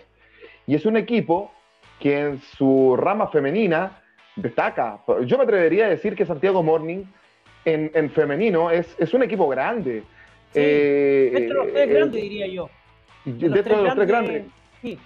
Y 0.65 0.74
es 0.74 0.86
un 0.86 0.96
equipo 0.96 1.51
que 2.00 2.17
en 2.17 2.39
su 2.39 2.96
rama 2.96 3.27
femenina 3.27 4.01
destaca. 4.38 5.01
Yo 5.25 5.38
me 5.38 5.43
atrevería 5.43 5.88
a 5.88 5.89
decir 5.89 6.15
que 6.15 6.25
Santiago 6.25 6.63
Morning 6.63 7.03
en, 7.65 8.10
femenino 8.12 8.72
es, 8.72 8.96
es, 8.98 9.13
un 9.13 9.24
equipo 9.24 9.50
grande. 9.50 10.03
Eh, 10.53 11.32
dentro 11.34 11.60
de 11.60 11.65
los 11.65 11.74
tres 11.74 11.89
eh, 11.89 11.93
grandes, 11.93 12.22
diría 12.22 12.48
yo. 12.48 12.70
dentro 13.25 13.75
de 13.75 13.84
los 13.84 13.96
tres 13.96 14.08
grandes. 14.08 14.46
Sí. 14.82 14.98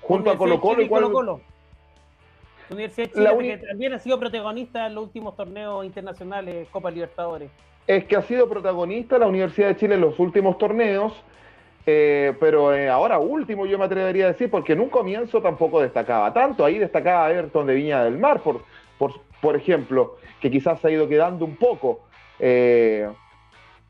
Junto 0.00 0.28
a 0.28 0.36
Colo 0.36 0.60
Colo 0.60 0.82
y 0.82 0.88
Colo 0.88 1.12
Colo. 1.12 1.40
Universidad 2.68 3.06
de 3.06 3.12
Chile, 3.12 3.60
que 3.60 3.66
también 3.68 3.92
ha 3.92 4.00
sido 4.00 4.18
protagonista 4.18 4.88
en 4.88 4.96
los 4.96 5.04
últimos 5.04 5.36
torneos 5.36 5.84
internacionales, 5.84 6.66
Copa 6.72 6.90
Libertadores 6.90 7.48
es 7.86 8.04
que 8.04 8.16
ha 8.16 8.22
sido 8.22 8.48
protagonista 8.48 9.18
la 9.18 9.26
Universidad 9.26 9.68
de 9.68 9.76
Chile 9.76 9.94
en 9.96 10.00
los 10.00 10.18
últimos 10.18 10.58
torneos, 10.58 11.12
eh, 11.84 12.32
pero 12.38 12.74
eh, 12.74 12.88
ahora 12.88 13.18
último 13.18 13.66
yo 13.66 13.78
me 13.78 13.86
atrevería 13.86 14.26
a 14.26 14.32
decir, 14.32 14.50
porque 14.50 14.74
en 14.74 14.80
un 14.80 14.88
comienzo 14.88 15.42
tampoco 15.42 15.80
destacaba 15.80 16.32
tanto, 16.32 16.64
ahí 16.64 16.78
destacaba 16.78 17.30
Everton 17.30 17.66
de 17.66 17.74
Viña 17.74 18.04
del 18.04 18.18
Mar, 18.18 18.40
por, 18.40 18.62
por, 19.40 19.56
ejemplo, 19.56 20.16
que 20.40 20.50
quizás 20.50 20.80
se 20.80 20.88
ha 20.88 20.90
ido 20.90 21.08
quedando 21.08 21.44
un 21.44 21.56
poco. 21.56 22.00
Eh, 22.38 23.08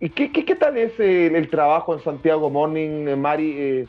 ¿Y 0.00 0.08
qué, 0.10 0.32
qué, 0.32 0.56
tal 0.56 0.76
es 0.78 0.98
el, 0.98 1.48
trabajo 1.48 1.94
en 1.94 2.00
Santiago 2.00 2.50
Morning, 2.50 3.16
Mari? 3.16 3.86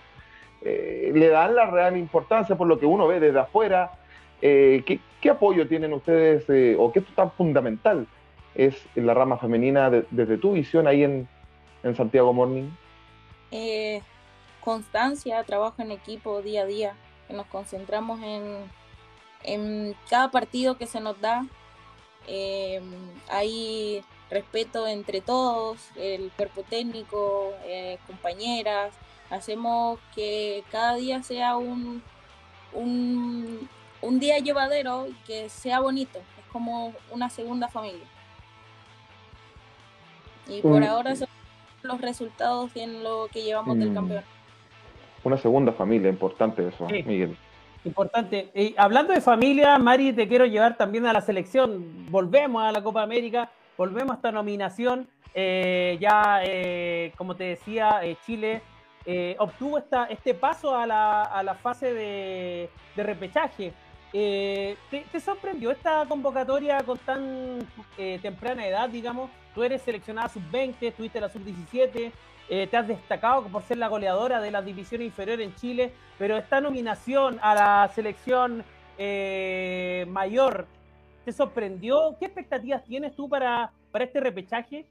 ¿Le 0.61 1.27
dan 1.29 1.55
la 1.55 1.65
real 1.65 1.97
importancia 1.97 2.55
por 2.55 2.67
lo 2.67 2.79
que 2.79 2.85
uno 2.85 3.07
ve 3.07 3.19
desde 3.19 3.39
afuera? 3.39 3.93
¿qué, 4.39 4.99
¿qué, 5.19 5.29
apoyo 5.31 5.67
tienen 5.67 5.91
ustedes 5.91 6.45
o 6.77 6.91
qué 6.91 6.99
es 6.99 7.05
tan 7.15 7.31
fundamental 7.31 8.05
es 8.55 8.75
la 8.95 9.13
rama 9.13 9.37
femenina 9.37 9.89
desde 9.89 10.37
tu 10.37 10.53
visión 10.53 10.87
ahí 10.87 11.03
en, 11.03 11.27
Santiago 11.95 12.33
Morning? 12.33 12.69
Eh, 13.51 14.01
constancia, 14.61 15.43
trabajo 15.43 15.81
en 15.81 15.91
equipo 15.91 16.41
día 16.41 16.61
a 16.61 16.65
día, 16.65 16.95
que 17.27 17.33
nos 17.33 17.45
concentramos 17.47 18.21
en, 18.21 18.43
en 19.43 19.95
cada 20.09 20.31
partido 20.31 20.77
que 20.77 20.87
se 20.87 21.01
nos 21.01 21.19
da. 21.19 21.45
Eh, 22.27 22.81
hay 23.27 24.01
respeto 24.29 24.87
entre 24.87 25.19
todos, 25.19 25.89
el 25.95 26.31
cuerpo 26.31 26.63
técnico, 26.63 27.53
eh, 27.65 27.97
compañeras. 28.07 28.93
Hacemos 29.29 29.99
que 30.15 30.63
cada 30.71 30.95
día 30.95 31.21
sea 31.23 31.57
un, 31.57 32.01
un, 32.71 33.69
un 34.01 34.19
día 34.19 34.37
llevadero 34.39 35.07
y 35.07 35.13
que 35.25 35.49
sea 35.49 35.79
bonito. 35.79 36.19
Es 36.19 36.51
como 36.51 36.93
una 37.11 37.29
segunda 37.29 37.67
familia. 37.67 38.07
Y 40.47 40.61
por 40.61 40.83
ahora 40.83 41.15
son 41.15 41.27
los 41.83 42.01
resultados 42.01 42.71
en 42.75 43.03
lo 43.03 43.27
que 43.31 43.43
llevamos 43.43 43.77
del 43.77 43.91
mm. 43.91 43.93
campeón. 43.93 44.23
Una 45.23 45.37
segunda 45.37 45.71
familia, 45.71 46.09
importante 46.09 46.67
eso, 46.67 46.85
Miguel. 46.87 47.37
Importante. 47.85 48.49
Y 48.55 48.75
hablando 48.77 49.13
de 49.13 49.21
familia, 49.21 49.77
Mari, 49.77 50.13
te 50.13 50.27
quiero 50.27 50.45
llevar 50.45 50.77
también 50.77 51.05
a 51.05 51.13
la 51.13 51.21
selección. 51.21 52.09
Volvemos 52.09 52.63
a 52.63 52.71
la 52.71 52.81
Copa 52.81 53.01
América, 53.01 53.49
volvemos 53.77 54.11
a 54.11 54.15
esta 54.15 54.31
nominación. 54.31 55.07
Eh, 55.33 55.97
ya, 55.99 56.41
eh, 56.43 57.11
como 57.17 57.35
te 57.35 57.45
decía, 57.45 58.01
eh, 58.03 58.17
Chile 58.25 58.61
obtuvo 59.37 59.77
esta, 59.77 60.05
este 60.05 60.33
paso 60.33 60.73
a 60.73 60.85
la, 60.87 61.23
a 61.23 61.43
la 61.43 61.55
fase 61.55 61.93
de, 61.93 62.69
de 62.95 63.03
repechaje. 63.03 63.73
¿Te, 64.13 64.77
¿te, 65.11 65.19
sorprendió 65.19 65.71
esta 65.71 66.05
convocatoria 66.07 66.81
con 66.83 66.97
tan 66.99 67.67
temprana 68.21 68.65
edad, 68.65 68.87
digamos? 68.87 69.29
Tú 69.53 69.63
eres 69.63 69.81
seleccionada 69.81 70.29
sub-20, 70.29 70.75
estuviste 70.81 71.19
la 71.19 71.29
sub-17, 71.29 72.11
eh, 72.49 72.67
te 72.67 72.77
has 72.77 72.87
destacado 72.87 73.43
por 73.43 73.63
ser 73.63 73.77
la 73.77 73.87
goleadora 73.87 74.41
de 74.41 74.51
la 74.51 74.61
división 74.61 75.01
inferior 75.01 75.39
en 75.41 75.55
Chile, 75.55 75.93
pero 76.17 76.37
esta 76.37 76.59
nominación 76.59 77.39
a 77.41 77.55
la 77.55 77.91
selección 77.93 78.63
eh, 78.97 80.05
mayor, 80.09 80.67
¿te 81.23 81.31
sorprendió? 81.31 82.15
¿Qué 82.19 82.25
expectativas 82.25 82.83
tienes 82.83 83.15
tú 83.15 83.29
para, 83.29 83.71
para 83.91 84.05
este 84.05 84.19
repechaje? 84.19 84.85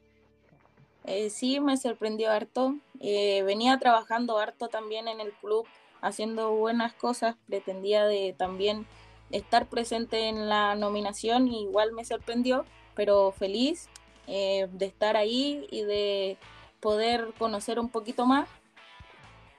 Eh, 1.04 1.30
sí, 1.30 1.60
me 1.60 1.76
sorprendió 1.76 2.30
harto. 2.30 2.76
venía 3.00 3.76
trabajando 3.78 4.38
harto 4.38 4.68
también 4.68 5.08
en 5.08 5.20
el 5.20 5.32
club, 5.32 5.66
haciendo 6.00 6.52
buenas 6.52 6.94
cosas. 6.94 7.36
Pretendía 7.48 8.06
de 8.06 8.34
también 8.38 8.86
estar 9.32 9.66
presente 9.66 10.28
en 10.28 10.48
la 10.48 10.74
nominación 10.74 11.48
y 11.48 11.62
igual 11.62 11.92
me 11.92 12.04
sorprendió, 12.04 12.64
pero 12.94 13.32
feliz 13.32 13.88
eh, 14.26 14.68
de 14.72 14.86
estar 14.86 15.16
ahí 15.16 15.66
y 15.70 15.82
de 15.82 16.36
poder 16.80 17.32
conocer 17.38 17.80
un 17.80 17.88
poquito 17.88 18.26
más. 18.26 18.48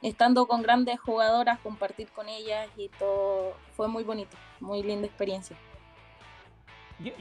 Estando 0.02 0.48
con 0.48 0.62
grandes 0.62 1.00
jugadoras, 1.00 1.60
compartir 1.60 2.10
con 2.10 2.28
ellas 2.28 2.70
y 2.78 2.90
todo 2.90 3.54
fue 3.76 3.88
muy 3.88 4.04
bonito, 4.04 4.36
muy 4.60 4.84
linda 4.84 5.08
experiencia. 5.08 5.56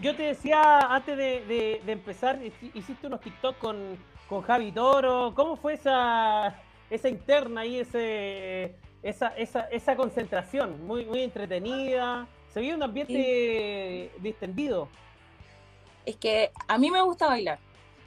Yo, 0.00 0.14
te 0.14 0.24
decía 0.24 0.78
antes 0.80 1.16
de, 1.16 1.80
empezar, 1.86 2.40
hiciste 2.74 3.06
unos 3.06 3.20
TikTok 3.20 3.58
con, 3.58 3.98
con 4.28 4.42
Javi 4.42 4.70
Toro. 4.70 5.32
¿Cómo 5.34 5.56
fue 5.56 5.74
esa, 5.74 6.54
esa 6.90 7.08
interna 7.08 7.62
ahí, 7.62 7.78
ese, 7.78 8.76
esa, 9.02 9.28
esa, 9.28 9.62
esa 9.62 9.96
concentración, 9.96 10.86
muy, 10.86 11.04
muy 11.06 11.22
entretenida. 11.22 12.28
Se 12.52 12.60
vio 12.60 12.74
un 12.74 12.82
ambiente 12.82 14.10
distendido. 14.18 14.88
Es 16.04 16.16
que 16.16 16.50
a 16.68 16.78
mí 16.78 16.90
me 16.90 17.00
gusta 17.00 17.26
bailar. 17.26 17.58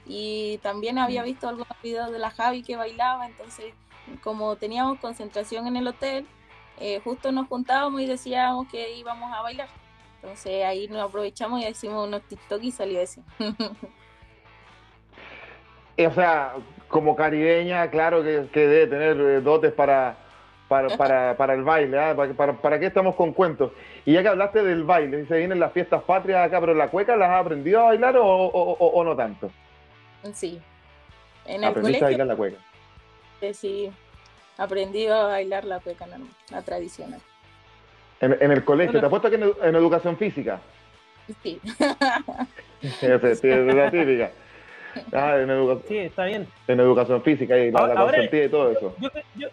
Y 0.06 0.58
también 0.58 0.98
había 0.98 1.22
mm. 1.22 1.24
visto 1.24 1.48
algunos 1.48 1.82
videos 1.82 2.12
de 2.12 2.18
la 2.18 2.30
Javi 2.30 2.62
que 2.62 2.76
bailaba, 2.76 3.26
entonces 3.26 3.74
como 4.22 4.54
teníamos 4.56 5.00
concentración 5.00 5.66
en 5.66 5.76
el 5.76 5.88
hotel, 5.88 6.26
eh, 6.78 7.00
justo 7.02 7.32
nos 7.32 7.48
juntábamos 7.48 8.00
y 8.00 8.06
decíamos 8.06 8.68
que 8.68 8.96
íbamos 8.96 9.32
a 9.32 9.42
bailar. 9.42 9.68
Entonces 10.22 10.64
ahí 10.64 10.86
nos 10.88 11.08
aprovechamos 11.08 11.60
y 11.60 11.66
hicimos 11.66 12.06
unos 12.06 12.22
TikTok 12.22 12.62
y 12.62 12.70
salió 12.70 13.00
ese. 13.00 13.22
o 16.06 16.10
sea, 16.12 16.54
como 16.88 17.16
caribeña, 17.16 17.90
claro 17.90 18.22
que, 18.22 18.48
debe 18.54 18.86
tener 18.86 19.20
eh, 19.20 19.40
dotes 19.40 19.72
para, 19.72 20.16
para, 20.68 21.54
el 21.54 21.62
baile. 21.62 21.98
¿ah? 21.98 22.16
¿Para, 22.36 22.52
para, 22.54 22.78
qué 22.78 22.86
estamos 22.86 23.14
con 23.14 23.32
cuentos? 23.32 23.72
Y 24.04 24.12
ya 24.12 24.22
que 24.22 24.28
hablaste 24.28 24.62
del 24.62 24.84
baile, 24.84 25.22
si 25.22 25.28
se 25.28 25.38
vienen 25.38 25.60
las 25.60 25.72
fiestas 25.72 26.02
patrias 26.02 26.46
acá, 26.46 26.60
pero 26.60 26.74
la 26.74 26.88
cueca, 26.88 27.16
¿las 27.16 27.30
has 27.30 27.40
aprendido 27.40 27.80
a 27.80 27.84
bailar 27.84 28.16
o, 28.18 29.02
no 29.04 29.16
tanto? 29.16 29.50
Sí. 30.32 30.60
En 31.44 31.62
el 31.62 31.70
¿Aprendiste 31.70 32.04
a 32.04 32.08
bailar 32.08 32.26
la 32.26 32.36
cueca? 32.36 32.56
Sí, 33.52 33.92
aprendí 34.58 35.06
a 35.06 35.22
bailar 35.24 35.64
la 35.64 35.80
cueca 35.80 36.06
la 36.50 36.62
tradicional. 36.62 37.20
En, 38.20 38.50
el 38.50 38.64
colegio, 38.64 38.98
¿te 38.98 39.06
apuesto 39.06 39.28
que 39.28 39.36
en, 39.36 39.76
educación 39.76 40.16
física? 40.16 40.60
Sí. 41.42 41.60
sí, 42.80 43.06
es 43.06 43.74
la 43.74 43.90
típica. 43.90 44.30
Ah, 45.12 45.36
en 45.36 45.50
educación. 45.50 45.84
Sí, 45.88 45.98
está 45.98 46.24
bien. 46.24 46.48
En 46.66 46.80
educación 46.80 47.22
física 47.22 47.58
y 47.58 47.70
la, 47.70 47.86
la 47.88 48.24
y 48.24 48.48
todo 48.48 48.72
eso. 48.72 48.96
Yo, 49.34 49.48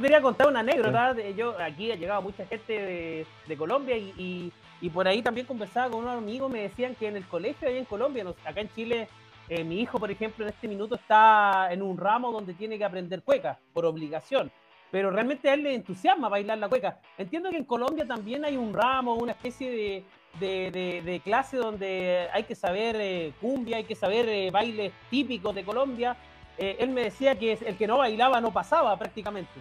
quería 0.00 0.20
contar 0.20 0.48
una 0.48 0.60
anécdota. 0.60 1.14
De, 1.14 1.34
yo 1.34 1.56
aquí 1.60 1.92
ha 1.92 1.96
llegado 1.96 2.22
mucha 2.22 2.44
gente 2.46 3.26
de, 3.46 3.56
Colombia 3.56 3.96
y, 3.96 4.52
por 4.92 5.08
ahí 5.08 5.22
también 5.22 5.46
conversaba 5.46 5.90
con 5.90 6.00
unos 6.00 6.16
amigos. 6.16 6.50
Me 6.50 6.62
decían 6.62 6.94
que 6.94 7.08
en 7.08 7.16
el 7.16 7.26
colegio, 7.26 7.68
ahí 7.68 7.78
en 7.78 7.84
Colombia, 7.84 8.24
acá 8.44 8.60
en 8.60 8.72
Chile, 8.74 9.08
eh, 9.48 9.64
mi 9.64 9.80
hijo, 9.80 9.98
por 9.98 10.10
ejemplo, 10.10 10.44
en 10.44 10.52
este 10.52 10.68
minuto 10.68 10.96
está 10.96 11.72
en 11.72 11.82
un 11.82 11.96
ramo 11.96 12.32
donde 12.32 12.54
tiene 12.54 12.78
que 12.78 12.84
aprender 12.84 13.22
cueca 13.22 13.58
por 13.72 13.84
obligación 13.84 14.50
pero 14.90 15.10
realmente 15.10 15.50
a 15.50 15.54
él 15.54 15.62
le 15.62 15.74
entusiasma 15.74 16.28
bailar 16.28 16.58
la 16.58 16.68
cueca. 16.68 17.00
Entiendo 17.18 17.50
que 17.50 17.58
en 17.58 17.64
Colombia 17.64 18.06
también 18.06 18.44
hay 18.44 18.56
un 18.56 18.72
ramo, 18.72 19.14
una 19.14 19.32
especie 19.32 20.04
de, 20.40 21.20
clase 21.24 21.56
donde 21.56 22.28
hay 22.32 22.44
que 22.44 22.54
saber 22.54 22.96
eh, 22.98 23.32
cumbia, 23.40 23.78
hay 23.78 23.84
que 23.84 23.94
saber 23.94 24.28
eh, 24.28 24.50
bailes 24.50 24.92
típicos 25.10 25.54
de 25.54 25.64
Colombia. 25.64 26.16
Eh, 26.58 26.76
él 26.80 26.90
me 26.90 27.04
decía 27.04 27.38
que 27.38 27.52
el 27.52 27.76
que 27.76 27.86
no 27.86 27.98
bailaba 27.98 28.40
no 28.40 28.52
pasaba 28.52 28.96
prácticamente. 28.96 29.60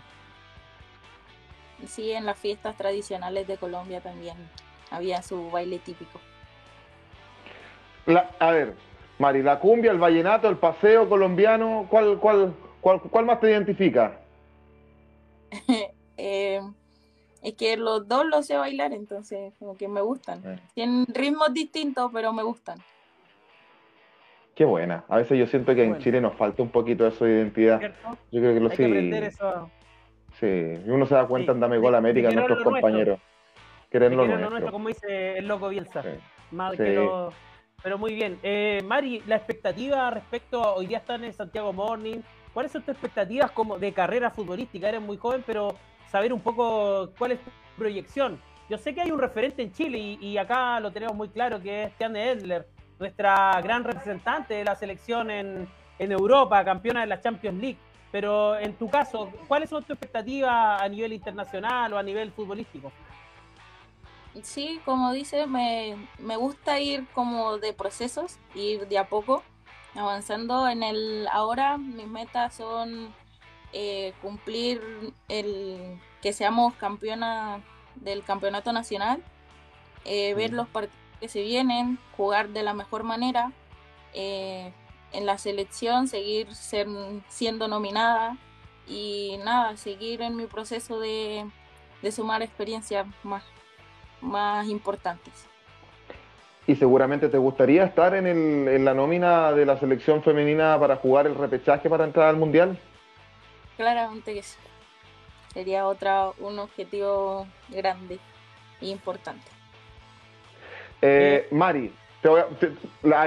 Sí, 1.87 2.11
en 2.11 2.25
las 2.25 2.37
fiestas 2.37 2.77
tradicionales 2.77 3.47
de 3.47 3.57
Colombia 3.57 4.01
también 4.01 4.37
había 4.89 5.21
su 5.21 5.51
baile 5.51 5.79
típico. 5.79 6.19
a 8.39 8.51
ver, 8.51 8.75
Mari, 9.19 9.43
la 9.43 9.59
cumbia, 9.59 9.91
el 9.91 9.99
vallenato, 9.99 10.49
el 10.49 10.57
paseo 10.57 11.07
colombiano, 11.07 11.87
¿cuál, 11.89 12.17
cuál, 12.19 12.53
cuál, 12.81 13.01
cuál 13.01 13.25
más 13.25 13.39
te 13.39 13.49
identifica? 13.49 14.19
Eh, 16.17 16.61
es 17.41 17.55
que 17.55 17.75
los 17.75 18.07
dos 18.07 18.25
los 18.25 18.45
sé 18.45 18.55
bailar, 18.55 18.93
entonces 18.93 19.53
como 19.59 19.75
que 19.75 19.89
me 19.89 19.99
gustan. 19.99 20.41
Eh. 20.45 20.59
Tienen 20.73 21.05
ritmos 21.07 21.53
distintos, 21.53 22.09
pero 22.13 22.31
me 22.31 22.41
gustan. 22.41 22.79
Qué 24.55 24.65
buena. 24.65 25.03
A 25.09 25.17
veces 25.17 25.38
yo 25.38 25.47
siento 25.47 25.75
que 25.75 25.83
en 25.83 26.00
Chile 26.00 26.21
nos 26.21 26.33
falta 26.35 26.63
un 26.63 26.69
poquito 26.69 27.05
eso 27.05 27.25
de 27.25 27.33
identidad. 27.33 27.81
Yo 28.31 28.41
creo 28.41 28.53
que 28.53 28.59
lo 28.59 28.69
sí. 28.69 29.29
Sí, 30.39 30.81
uno 30.85 31.05
se 31.05 31.15
da 31.15 31.27
cuenta 31.27 31.51
en 31.51 31.59
Dame 31.59 31.77
Gol 31.77 31.95
América, 31.95 32.31
nuestros 32.31 32.63
compañeros. 32.63 33.19
Quererlo 33.89 34.25
nuestro. 34.25 34.50
nuestro. 34.50 34.71
como 34.71 34.88
dice 34.89 35.38
el 35.38 35.47
loco 35.47 35.69
Bielsa. 35.69 36.03
Pero 36.77 37.97
muy 37.97 38.15
bien. 38.15 38.39
Eh, 38.41 38.82
Mari, 38.86 39.21
la 39.27 39.36
expectativa 39.36 40.10
respecto 40.10 40.63
a 40.63 40.73
hoy 40.73 40.88
día 40.88 40.97
están 40.97 41.23
en 41.23 41.34
Santiago 41.34 41.71
Morning, 41.71 42.21
¿Cuáles 42.56 42.71
son 42.71 42.84
tus 42.84 42.93
expectativas 42.93 43.51
como 43.51 43.77
de 43.77 43.91
carrera 43.91 44.32
futbolística? 44.32 44.88
Eres 44.88 45.01
muy 45.01 45.17
joven, 45.17 45.43
pero 45.45 45.75
saber 46.10 46.32
un 46.32 46.39
poco 46.39 47.12
cuál 47.17 47.34
es 47.34 47.39
tu 47.41 47.51
proyección. 47.77 48.39
Yo 48.69 48.77
sé 48.77 48.95
que 48.95 49.01
hay 49.01 49.12
un 49.12 49.19
referente 49.19 49.62
en 49.62 49.73
Chile 49.73 49.97
y, 49.99 50.38
acá 50.38 50.80
lo 50.80 50.89
tenemos 50.89 51.17
muy 51.17 51.27
claro, 51.27 51.62
que 51.62 51.84
es 51.84 51.93
Tiane 51.97 52.32
Edler, 52.32 52.65
nuestra 52.99 53.60
gran 53.62 53.84
representante 53.84 54.53
de 54.53 54.63
la 54.63 54.75
selección 54.75 55.31
en, 55.31 55.67
Europa, 55.97 56.63
campeona 56.65 57.01
de 57.01 57.08
la 57.08 57.21
Champions 57.21 57.60
League. 57.60 57.77
Pero 58.12 58.58
en 58.58 58.73
tu 58.75 58.89
caso, 58.89 59.31
¿cuáles 59.47 59.69
son 59.69 59.84
tus 59.84 59.91
expectativas 59.91 60.81
a 60.81 60.88
nivel 60.88 61.13
internacional 61.13 61.93
o 61.93 61.97
a 61.97 62.03
nivel 62.03 62.31
futbolístico? 62.31 62.91
Sí, 64.41 64.81
como 64.84 65.13
dice, 65.13 65.47
me, 65.47 65.95
me 66.19 66.36
gusta 66.36 66.79
ir 66.79 67.08
como 67.13 67.58
de 67.58 67.73
procesos, 67.73 68.38
ir 68.53 68.88
de 68.88 68.97
a 68.97 69.08
poco 69.08 69.43
avanzando 69.95 70.67
en 70.67 70.84
el 70.84 71.27
ahora 71.31 71.77
mis 71.77 72.08
metas 72.08 72.55
son 72.55 73.13
eh, 73.73 74.13
cumplir 74.21 74.81
el 75.27 75.99
que 76.21 76.34
seamos 76.34 76.73
campeona 76.75 77.62
del 77.95 78.23
campeonato 78.23 78.73
nacional 78.73 79.23
eh, 80.03 80.34
ver 80.34 80.53
los 80.53 80.67
partidos 80.67 81.05
que 81.19 81.30
se 81.30 81.41
vienen 81.41 81.97
jugar 82.17 82.49
de 82.49 82.63
la 82.63 82.73
mejor 82.73 83.04
manera 83.04 83.51
eh, 84.13 84.71
en 85.12 85.25
la 85.25 85.38
selección 85.38 86.08
seguir 86.08 86.54
ser, 86.54 86.88
siendo 87.30 87.67
nominada 87.67 88.38
y 88.88 89.38
nada 89.43 89.78
seguir 89.78 90.21
en 90.21 90.36
mi 90.36 90.45
proceso 90.45 90.99
de, 90.99 91.45
de 92.01 92.12
sumar 92.12 92.41
experiencias 92.41 93.08
más 93.23 93.43
más 94.21 94.67
importantes 94.67 95.47
y 96.67 96.75
seguramente 96.75 97.30
te 97.30 97.38
gustaría 97.38 97.84
estar 97.84 98.15
en, 98.15 98.25
el, 98.25 98.67
en, 98.67 98.86
la 98.86 98.93
nómina 98.93 99.51
de 99.51 99.65
la 99.65 99.78
selección 99.80 100.23
femenina 100.23 100.80
para 100.80 100.95
jugar 100.95 101.28
el 101.28 101.36
repechaje 101.36 101.89
para 101.89 102.06
entrar 102.06 102.28
al 102.28 102.38
Mundial? 102.38 102.78
Claramente 103.78 104.34
que 104.34 104.41
sí. 104.41 104.58
Sería 105.54 105.88
otra, 105.88 106.32
un 106.39 106.60
objetivo 106.60 107.47
grande 107.69 108.19
e 108.82 108.88
importante. 108.88 109.55
Eh, 111.08 111.48
Mari, 111.52 111.94
te 112.22 112.30
voy 112.30 112.41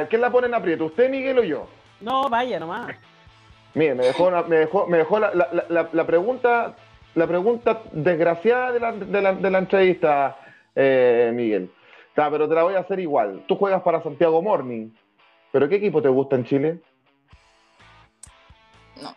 ¿quién 0.09 0.21
la 0.21 0.31
pone 0.31 0.47
en 0.47 0.55
aprieto? 0.55 0.87
¿Usted, 0.87 1.11
Miguel 1.11 1.38
o 1.38 1.45
yo? 1.45 1.69
No, 2.01 2.29
vaya 2.29 2.59
nomás. 2.59 2.95
Mire, 3.75 3.95
me 3.95 4.07
dejó, 4.07 4.31
me 4.31 4.57
dejó, 4.57 4.87
me 4.87 4.99
dejó 4.99 5.19
la, 5.21 5.33
la, 5.35 5.88
la, 5.93 6.07
pregunta 6.07 6.75
la 7.14 7.27
pregunta 7.27 7.83
desgraciada 7.93 8.73
de 8.73 8.81
la, 8.81 8.93
de 8.93 9.23
la, 9.23 9.33
de 9.35 9.51
la 9.51 9.59
entrevista, 9.59 10.37
eh, 10.75 11.31
Miguel 11.35 11.71
pero 12.29 12.49
te 12.49 12.55
la 12.55 12.64
voy 12.64 12.75
a 12.75 12.81
hacer 12.81 12.99
igual. 12.99 13.45
Tú 13.47 13.55
juegas 13.57 13.83
para 13.83 14.03
Santiago 14.03 14.43
Morning, 14.43 14.91
pero 15.53 15.69
¿qué 15.69 15.77
equipo 15.77 16.03
te 16.03 16.09
gusta 16.09 16.35
en 16.37 16.45
Chile? 16.45 16.81
No, 19.01 19.14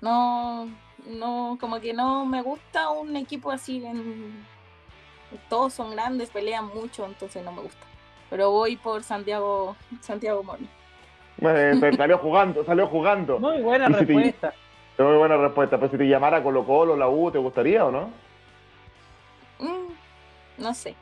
no, 0.00 0.68
no, 1.06 1.58
como 1.60 1.78
que 1.80 1.92
no 1.92 2.24
me 2.24 2.40
gusta 2.40 2.88
un 2.90 3.14
equipo 3.16 3.50
así. 3.50 3.82
Todos 5.48 5.72
son 5.72 5.92
grandes, 5.92 6.30
pelean 6.30 6.66
mucho, 6.68 7.06
entonces 7.06 7.44
no 7.44 7.52
me 7.52 7.62
gusta. 7.62 7.86
Pero 8.30 8.50
voy 8.50 8.76
por 8.76 9.02
Santiago, 9.02 9.76
Santiago 10.00 10.42
Morning. 10.42 10.68
salió 11.96 12.18
jugando, 12.18 12.64
salió 12.64 12.86
jugando. 12.86 13.38
Muy 13.38 13.60
buena 13.62 13.88
respuesta. 13.88 14.54
muy 14.98 15.16
buena 15.16 15.36
respuesta. 15.36 15.78
Pero 15.78 15.90
si 15.90 15.98
te 15.98 16.08
llamara 16.08 16.42
Colo 16.42 16.64
Colo, 16.64 16.96
la 16.96 17.08
U, 17.08 17.30
¿te 17.30 17.38
gustaría 17.38 17.84
o 17.84 17.90
no? 17.90 18.10
Mm, 19.58 20.62
no 20.62 20.74
sé. 20.74 20.94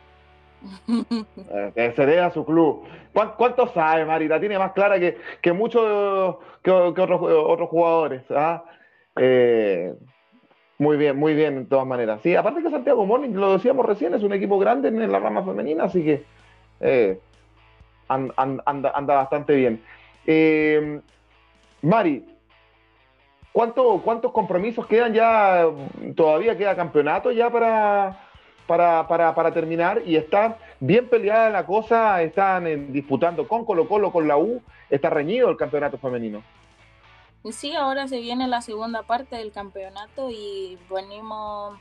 Eh, 1.55 1.73
que 1.75 1.93
se 1.93 2.07
dé 2.07 2.21
a 2.21 2.31
su 2.31 2.45
club. 2.45 2.87
¿Cuánto 3.13 3.67
sabe, 3.69 4.05
Marita? 4.05 4.39
tiene 4.39 4.59
más 4.59 4.73
clara 4.73 4.99
que, 4.99 5.19
que 5.41 5.53
muchos 5.53 6.37
que, 6.63 6.71
otros, 6.71 7.21
otros 7.21 7.69
jugadores. 7.69 8.23
¿ah? 8.31 8.63
Eh, 9.17 9.95
muy 10.83 10.97
bien, 10.97 11.17
muy 11.17 11.35
bien, 11.35 11.63
de 11.63 11.65
todas 11.67 11.87
maneras. 11.87 12.21
Sí, 12.23 12.35
aparte 12.35 12.61
que 12.61 12.71
Santiago 12.71 13.07
Morning, 13.07 13.31
lo 13.31 13.53
decíamos 13.53 13.87
recién, 13.87 14.15
es 14.15 14.23
un 14.25 14.33
equipo 14.33 14.59
grande 14.59 14.89
en 14.89 15.13
la 15.13 15.21
rama 15.21 15.45
femenina, 15.45 15.85
así 15.85 16.03
que 16.03 16.25
eh, 16.81 17.21
anda, 18.09 19.15
bastante 19.15 19.55
bien. 19.55 19.81
Mari, 21.83 22.25
¿cuántos 23.53 24.33
compromisos 24.33 24.85
quedan 24.87 25.15
ya? 25.15 25.67
¿Todavía 26.17 26.59
queda 26.59 26.75
campeonato 26.75 27.31
ya 27.31 27.49
para, 27.49 28.19
para, 28.67 29.07
para, 29.07 29.35
para, 29.37 29.53
terminar 29.53 30.03
y 30.05 30.17
está 30.17 30.59
bien 30.81 31.09
peleada 31.09 31.49
la 31.49 31.65
cosa, 31.65 32.21
están 32.23 32.93
disputando 32.93 33.47
con 33.47 33.65
Colo 33.65 33.87
Colo, 33.87 34.11
con 34.11 34.27
la 34.27 34.37
U, 34.37 34.61
está 34.91 35.11
reñido 35.11 35.49
el 35.49 35.57
campeonato 35.57 35.97
femenino. 35.97 36.43
Sí, 37.51 37.75
ahora 37.75 38.07
se 38.07 38.21
viene 38.21 38.47
la 38.47 38.63
segunda 38.63 39.03
parte 39.03 39.37
del 39.37 39.51
campeonato 39.51 40.31
y 40.31 40.79
venimos 40.89 41.77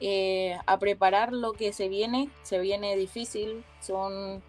eh, 0.00 0.58
a 0.66 0.78
preparar 0.78 1.32
lo 1.32 1.54
que 1.54 1.72
se 1.72 1.88
viene, 1.88 2.28
se 2.42 2.58
viene 2.58 2.94
difícil, 2.96 3.64
son, 3.80 4.42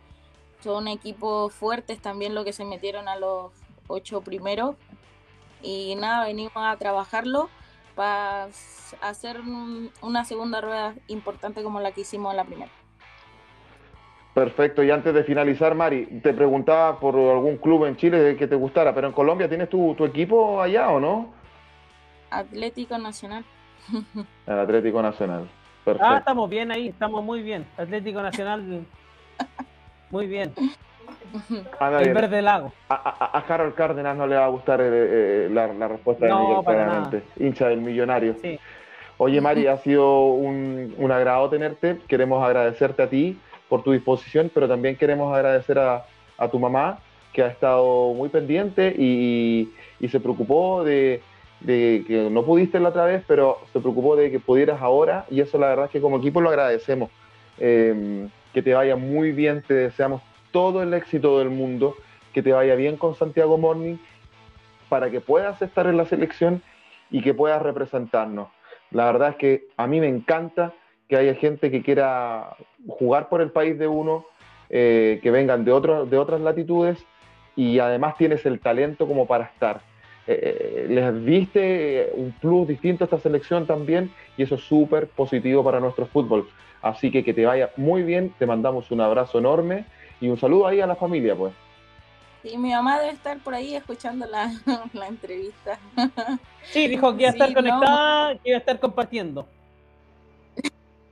son 0.61 0.89
equipos 0.89 1.53
fuertes 1.53 2.01
también 2.01 2.35
lo 2.35 2.43
que 2.43 2.51
se 2.51 2.65
metieron 2.65 3.07
a 3.07 3.15
los 3.15 3.53
ocho 3.87 4.21
primeros 4.21 4.75
y 5.61 5.95
nada, 5.95 6.25
venimos 6.25 6.51
a 6.57 6.75
trabajarlo 6.75 7.49
para 7.95 8.49
hacer 9.01 9.41
una 10.01 10.25
segunda 10.25 10.59
rueda 10.59 10.93
importante 11.07 11.63
como 11.63 11.79
la 11.79 11.93
que 11.93 12.01
hicimos 12.01 12.31
en 12.31 12.37
la 12.37 12.43
primera. 12.43 12.71
Perfecto, 14.33 14.83
y 14.83 14.89
antes 14.89 15.13
de 15.13 15.23
finalizar, 15.23 15.75
Mari, 15.75 16.05
te 16.23 16.33
preguntaba 16.33 16.99
por 16.99 17.15
algún 17.15 17.57
club 17.57 17.85
en 17.85 17.95
Chile 17.95 18.35
que 18.35 18.47
te 18.47 18.55
gustara, 18.55 18.93
pero 18.93 19.07
en 19.07 19.13
Colombia 19.13 19.47
tienes 19.47 19.69
tu, 19.69 19.93
tu 19.93 20.05
equipo 20.05 20.59
allá 20.59 20.89
o 20.89 20.99
no? 20.99 21.31
Atlético 22.31 22.97
Nacional. 22.97 23.45
El 24.47 24.59
Atlético 24.59 25.03
Nacional. 25.03 25.47
Perfecto. 25.85 26.07
Ah, 26.09 26.17
estamos 26.17 26.49
bien 26.49 26.71
ahí, 26.71 26.87
estamos 26.87 27.23
muy 27.23 27.43
bien. 27.43 27.67
Atlético 27.77 28.23
Nacional, 28.23 28.85
muy 30.09 30.25
bien. 30.25 30.51
el 31.79 32.13
verde 32.13 32.41
lago. 32.41 32.73
A, 32.89 33.37
a, 33.37 33.53
Harold 33.53 33.75
Cárdenas 33.75 34.17
no 34.17 34.25
le 34.25 34.35
va 34.35 34.45
a 34.45 34.49
gustar 34.49 34.81
eh, 34.81 34.87
eh, 34.87 35.49
la, 35.51 35.87
respuesta 35.87 36.25
de 36.25 36.33
Miguel, 36.33 36.63
claramente. 36.65 37.23
Hincha 37.37 37.67
del 37.67 37.81
millonario. 37.81 38.35
Sí. 38.41 38.59
Oye, 39.17 39.39
Mari, 39.41 39.67
ha 39.67 39.77
sido 39.77 40.25
un, 40.25 40.95
un 40.97 41.11
agrado 41.11 41.49
tenerte. 41.49 41.99
Queremos 42.07 42.43
agradecerte 42.43 43.03
a 43.03 43.09
ti 43.09 43.37
por 43.69 43.83
tu 43.83 43.91
disposición, 43.91 44.51
pero 44.53 44.67
también 44.67 44.95
queremos 44.95 45.33
agradecer 45.33 45.79
a, 45.79 46.05
tu 46.51 46.59
mamá, 46.59 46.99
que 47.31 47.41
ha 47.41 47.47
estado 47.47 48.13
muy 48.13 48.29
pendiente 48.29 48.93
y, 48.97 49.71
se 50.09 50.19
preocupó 50.19 50.83
de, 50.83 51.21
que 51.65 52.27
no 52.29 52.43
pudiste 52.43 52.79
la 52.79 52.89
otra 52.89 53.05
vez, 53.05 53.23
pero 53.25 53.59
se 53.71 53.79
preocupó 53.79 54.15
de 54.15 54.29
que 54.29 54.39
pudieras 54.39 54.81
ahora 54.81 55.25
y 55.31 55.39
eso 55.39 55.57
la 55.57 55.67
verdad 55.67 55.85
es 55.85 55.91
que 55.91 56.01
como 56.01 56.17
equipo 56.17 56.41
lo 56.41 56.49
agradecemos. 56.49 57.09
Em, 57.57 58.29
que 58.53 58.61
te 58.61 58.73
vaya 58.73 58.95
muy 58.95 59.31
bien, 59.31 59.63
te 59.65 59.73
deseamos 59.73 60.21
todo 60.51 60.83
el 60.83 60.93
éxito 60.93 61.39
del 61.39 61.49
mundo, 61.49 61.95
que 62.33 62.43
te 62.43 62.51
vaya 62.51 62.75
bien 62.75 62.97
con 62.97 63.15
Santiago 63.15 63.57
Morning 63.57 63.97
para 64.89 65.09
que 65.09 65.21
puedas 65.21 65.61
estar 65.61 65.87
en 65.87 65.97
la 65.97 66.05
selección 66.05 66.61
y 67.09 67.21
que 67.21 67.33
puedas 67.33 67.61
representarnos. 67.61 68.49
La 68.91 69.05
verdad 69.05 69.29
es 69.29 69.35
que 69.37 69.67
a 69.77 69.87
mí 69.87 69.99
me 69.99 70.07
encanta 70.07 70.73
que 71.13 71.19
haya 71.19 71.35
gente 71.35 71.69
que 71.69 71.83
quiera 71.83 72.55
jugar 72.87 73.29
por 73.29 73.39
el 73.41 73.51
país 73.51 73.77
de 73.77 73.87
uno, 73.87 74.25
eh, 74.71 75.19
que 75.21 75.29
vengan 75.29 75.63
de, 75.63 75.71
otro, 75.71 76.07
de 76.07 76.17
otras 76.17 76.41
latitudes 76.41 77.05
y 77.55 77.77
además 77.77 78.17
tienes 78.17 78.43
el 78.47 78.59
talento 78.59 79.07
como 79.07 79.27
para 79.27 79.43
estar. 79.43 79.81
Eh, 80.25 80.85
eh, 80.85 80.87
les 80.89 81.23
viste 81.23 82.09
un 82.15 82.31
plus 82.31 82.67
distinto 82.67 83.03
a 83.03 83.05
esta 83.05 83.19
selección 83.19 83.67
también 83.67 84.11
y 84.37 84.41
eso 84.41 84.55
es 84.55 84.61
súper 84.61 85.07
positivo 85.07 85.63
para 85.63 85.79
nuestro 85.79 86.07
fútbol. 86.07 86.49
Así 86.81 87.11
que 87.11 87.23
que 87.23 87.35
te 87.35 87.45
vaya 87.45 87.69
muy 87.77 88.01
bien, 88.01 88.33
te 88.39 88.47
mandamos 88.47 88.89
un 88.89 89.01
abrazo 89.01 89.37
enorme 89.37 89.85
y 90.19 90.29
un 90.29 90.39
saludo 90.39 90.65
ahí 90.65 90.81
a 90.81 90.87
la 90.87 90.95
familia, 90.95 91.35
pues. 91.35 91.53
Sí, 92.41 92.57
mi 92.57 92.71
mamá 92.71 92.99
debe 92.99 93.13
estar 93.13 93.37
por 93.37 93.53
ahí 93.53 93.75
escuchando 93.75 94.25
la, 94.25 94.51
entrevista. 95.07 95.77
Sí, 96.63 96.87
dijo 96.87 97.15
que 97.15 97.21
iba 97.21 97.29
a 97.29 97.33
estar 97.33 97.53
conectada, 97.53 98.33
que 98.39 98.49
iba 98.49 98.57
a 98.57 98.59
estar 98.59 98.79
compartiendo. 98.79 99.47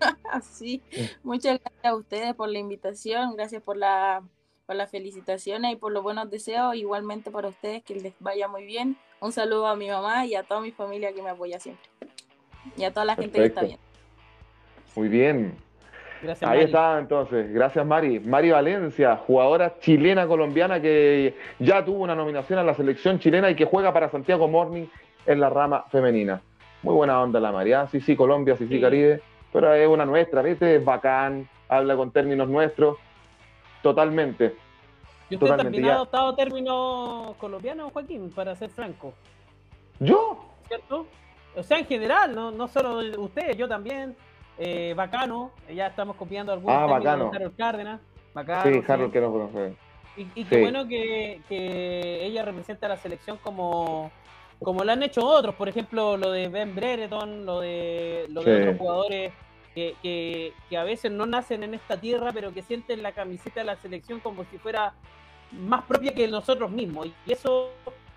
sí, 0.44 0.82
muchas 1.24 1.60
gracias 1.60 1.86
a 1.86 1.96
ustedes 1.96 2.34
por 2.36 2.50
la 2.50 2.60
invitación, 2.60 3.36
gracias 3.36 3.62
por 3.62 3.78
la 3.78 4.24
por 4.66 4.76
las 4.76 4.90
felicitaciones 4.90 5.74
y 5.74 5.76
por 5.76 5.92
los 5.92 6.02
buenos 6.02 6.30
deseos, 6.30 6.76
igualmente 6.76 7.30
para 7.30 7.50
ustedes 7.50 7.84
que 7.84 7.96
les 7.96 8.14
vaya 8.20 8.48
muy 8.48 8.66
bien. 8.66 8.96
Un 9.20 9.32
saludo 9.34 9.68
a 9.68 9.76
mi 9.76 9.90
mamá 9.90 10.26
y 10.26 10.36
a 10.36 10.44
toda 10.44 10.62
mi 10.62 10.72
familia 10.72 11.12
que 11.14 11.22
me 11.22 11.30
apoya 11.30 11.60
siempre. 11.60 11.90
Y 12.78 12.84
a 12.84 12.94
toda 12.94 13.06
la 13.06 13.16
gente 13.16 13.38
que 13.38 13.46
está 13.48 13.64
bien. 13.64 13.80
Muy 14.96 15.10
bien. 15.10 15.56
Gracias, 16.22 16.50
Ahí 16.50 16.62
está 16.62 17.00
entonces, 17.00 17.52
gracias 17.52 17.86
Mari. 17.86 18.20
Mari 18.20 18.52
Valencia, 18.52 19.18
jugadora 19.18 19.78
chilena 19.80 20.28
colombiana 20.28 20.80
que 20.80 21.36
ya 21.60 21.84
tuvo 21.84 22.04
una 22.04 22.16
nominación 22.16 22.60
a 22.60 22.64
la 22.64 22.76
selección 22.76 23.20
chilena 23.20 23.50
y 23.50 23.56
que 23.56 23.66
juega 23.66 23.92
para 23.92 24.10
Santiago 24.10 24.48
Morning 24.48 24.86
en 25.26 25.40
la 25.40 25.50
rama 25.50 25.86
femenina. 25.90 26.42
Muy 26.84 26.94
buena 26.94 27.22
onda 27.22 27.40
la 27.40 27.52
María, 27.52 27.88
sí, 27.88 28.00
sí, 28.00 28.16
Colombia, 28.16 28.56
sí, 28.56 28.68
sí, 28.68 28.80
Caribe 28.80 29.22
pero 29.52 29.74
es 29.74 29.88
una 29.88 30.06
nuestra, 30.06 30.42
¿viste? 30.42 30.78
Es 30.78 30.86
bacán, 30.86 31.48
habla 31.68 31.96
con 31.96 32.12
términos 32.12 32.48
nuestros, 32.48 32.98
totalmente. 33.82 34.56
¿Y 35.30 35.36
usted 35.36 35.56
también 35.56 35.86
ha 35.86 35.96
adoptado 35.96 36.36
términos 36.36 37.36
colombianos, 37.38 37.92
Joaquín, 37.94 38.32
para 38.32 38.56
ser 38.56 38.70
franco? 38.70 39.14
¿Yo? 40.00 40.46
¿Cierto? 40.68 41.06
O 41.56 41.64
sea, 41.64 41.80
en 41.80 41.86
general, 41.86 42.36
no, 42.36 42.52
no 42.52 42.68
solo 42.68 43.00
usted, 43.22 43.56
yo 43.56 43.68
también. 43.68 44.16
Eh, 44.58 44.94
bacano, 44.96 45.52
ya 45.74 45.88
estamos 45.88 46.16
copiando 46.18 46.52
algunos 46.52 46.78
ah, 46.78 46.86
bacano. 46.86 47.32
de 47.32 47.38
Harold 47.38 47.56
Cárdenas. 47.56 48.02
Bacano, 48.34 48.72
sí, 48.72 48.84
Harold 48.88 49.12
que 49.12 49.22
no 49.22 49.32
conoce. 49.32 49.76
Y, 50.18 50.28
y 50.36 50.44
qué 50.44 50.62
bueno 50.62 50.88
que, 50.88 51.42
que, 51.48 52.26
ella 52.26 52.44
representa 52.44 52.86
a 52.86 52.90
la 52.90 52.98
selección 52.98 53.38
como, 53.38 54.12
como 54.64 54.84
lo 54.84 54.92
han 54.92 55.02
hecho 55.04 55.26
otros, 55.26 55.56
por 55.56 55.70
ejemplo, 55.70 56.18
lo 56.18 56.32
de 56.32 56.48
Ben 56.48 56.76
Brereton, 56.76 57.46
lo 57.46 57.62
de, 57.62 58.28
lo 58.30 58.44
de 58.44 58.62
otros 58.62 58.78
jugadores 58.78 59.34
que, 59.74 59.96
que, 60.02 60.78
a 60.78 60.84
veces 60.84 61.12
no 61.12 61.26
nacen 61.26 61.64
en 61.64 61.74
esta 61.74 61.98
tierra, 61.98 62.32
pero 62.32 62.54
que 62.54 62.62
sienten 62.62 63.02
la 63.02 63.12
camiseta 63.12 63.62
de 63.62 63.66
la 63.66 63.76
selección 63.78 64.20
como 64.20 64.44
si 64.46 64.58
fuera 64.58 64.94
más 65.52 65.84
propia 65.86 66.14
que 66.14 66.28
nosotros 66.28 66.70
mismos. 66.70 67.08
Y 67.26 67.32
eso 67.32 67.72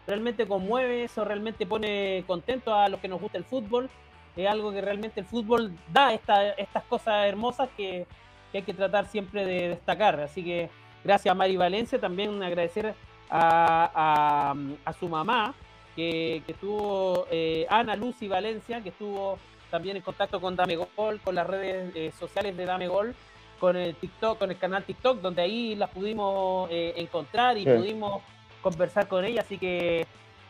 realmente 0.07 0.47
conmueve, 0.47 1.05
eso 1.05 1.25
realmente 1.25 1.65
pone 1.65 2.25
contento 2.27 2.75
a 2.75 2.89
los 2.89 3.01
que 3.01 3.09
nos 3.09 3.21
gusta 3.21 3.39
el 3.39 3.45
fútbol. 3.45 3.89
Es 4.37 4.47
algo 4.47 4.71
que 4.71 4.83
realmente 4.83 5.21
el 5.21 5.27
fútbol 5.27 5.73
da 5.93 6.13
esta, 6.13 6.51
estas 6.51 6.83
cosas 6.85 7.27
hermosas 7.27 7.71
que, 7.77 8.07
que, 8.53 8.59
hay 8.59 8.65
que 8.65 8.75
tratar 8.75 9.07
siempre 9.07 9.47
de 9.47 9.69
destacar. 9.71 10.21
Así 10.21 10.45
que 10.45 10.69
gracias 11.03 11.33
a 11.33 11.35
Mari 11.35 11.57
Valencia, 11.57 11.99
también 11.99 12.43
agradecer 12.43 12.95
a, 13.31 13.91
a, 13.95 14.55
a 14.85 14.93
su 14.93 15.09
mamá, 15.09 15.55
que, 15.95 16.43
estuvo 16.47 17.27
eh, 17.31 17.67
Ana 17.69 17.97
Lucy 17.97 18.29
Valencia, 18.29 18.81
que 18.83 18.91
estuvo 18.91 19.39
también 19.71 19.97
en 19.97 20.03
contacto 20.03 20.41
con 20.41 20.57
Dame 20.57 20.77
Gol, 20.77 21.21
con 21.21 21.35
las 21.35 21.47
redes 21.47 21.95
eh, 21.95 22.13
sociales 22.19 22.57
de 22.57 22.65
Dame 22.65 22.89
Gol, 22.89 23.15
con 23.59 23.77
el 23.77 23.95
TikTok, 23.95 24.39
con 24.39 24.51
el 24.51 24.59
canal 24.59 24.85
TikTok, 24.85 25.21
donde 25.21 25.43
ahí 25.43 25.75
las 25.75 25.91
pudimos 25.91 26.69
eh, 26.71 26.95
encontrar 26.97 27.57
y 27.59 27.65
pudimos 27.65 28.23
conversar 28.63 29.09
con 29.09 29.25
ella, 29.25 29.43
así 29.43 29.59
que 29.59 30.07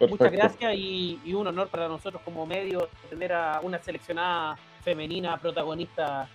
muchas 0.08 0.30
gracias 0.30 0.74
y, 0.76 1.32
un 1.32 1.46
honor 1.46 1.68
para 1.68 1.88
nosotros 1.88 2.22
como 2.24 2.46
medio 2.46 2.88
tener 3.08 3.32
a 3.32 3.60
una 3.62 3.78
seleccionada 3.78 4.56
femenina 4.82 5.36
protagonista 5.38 6.28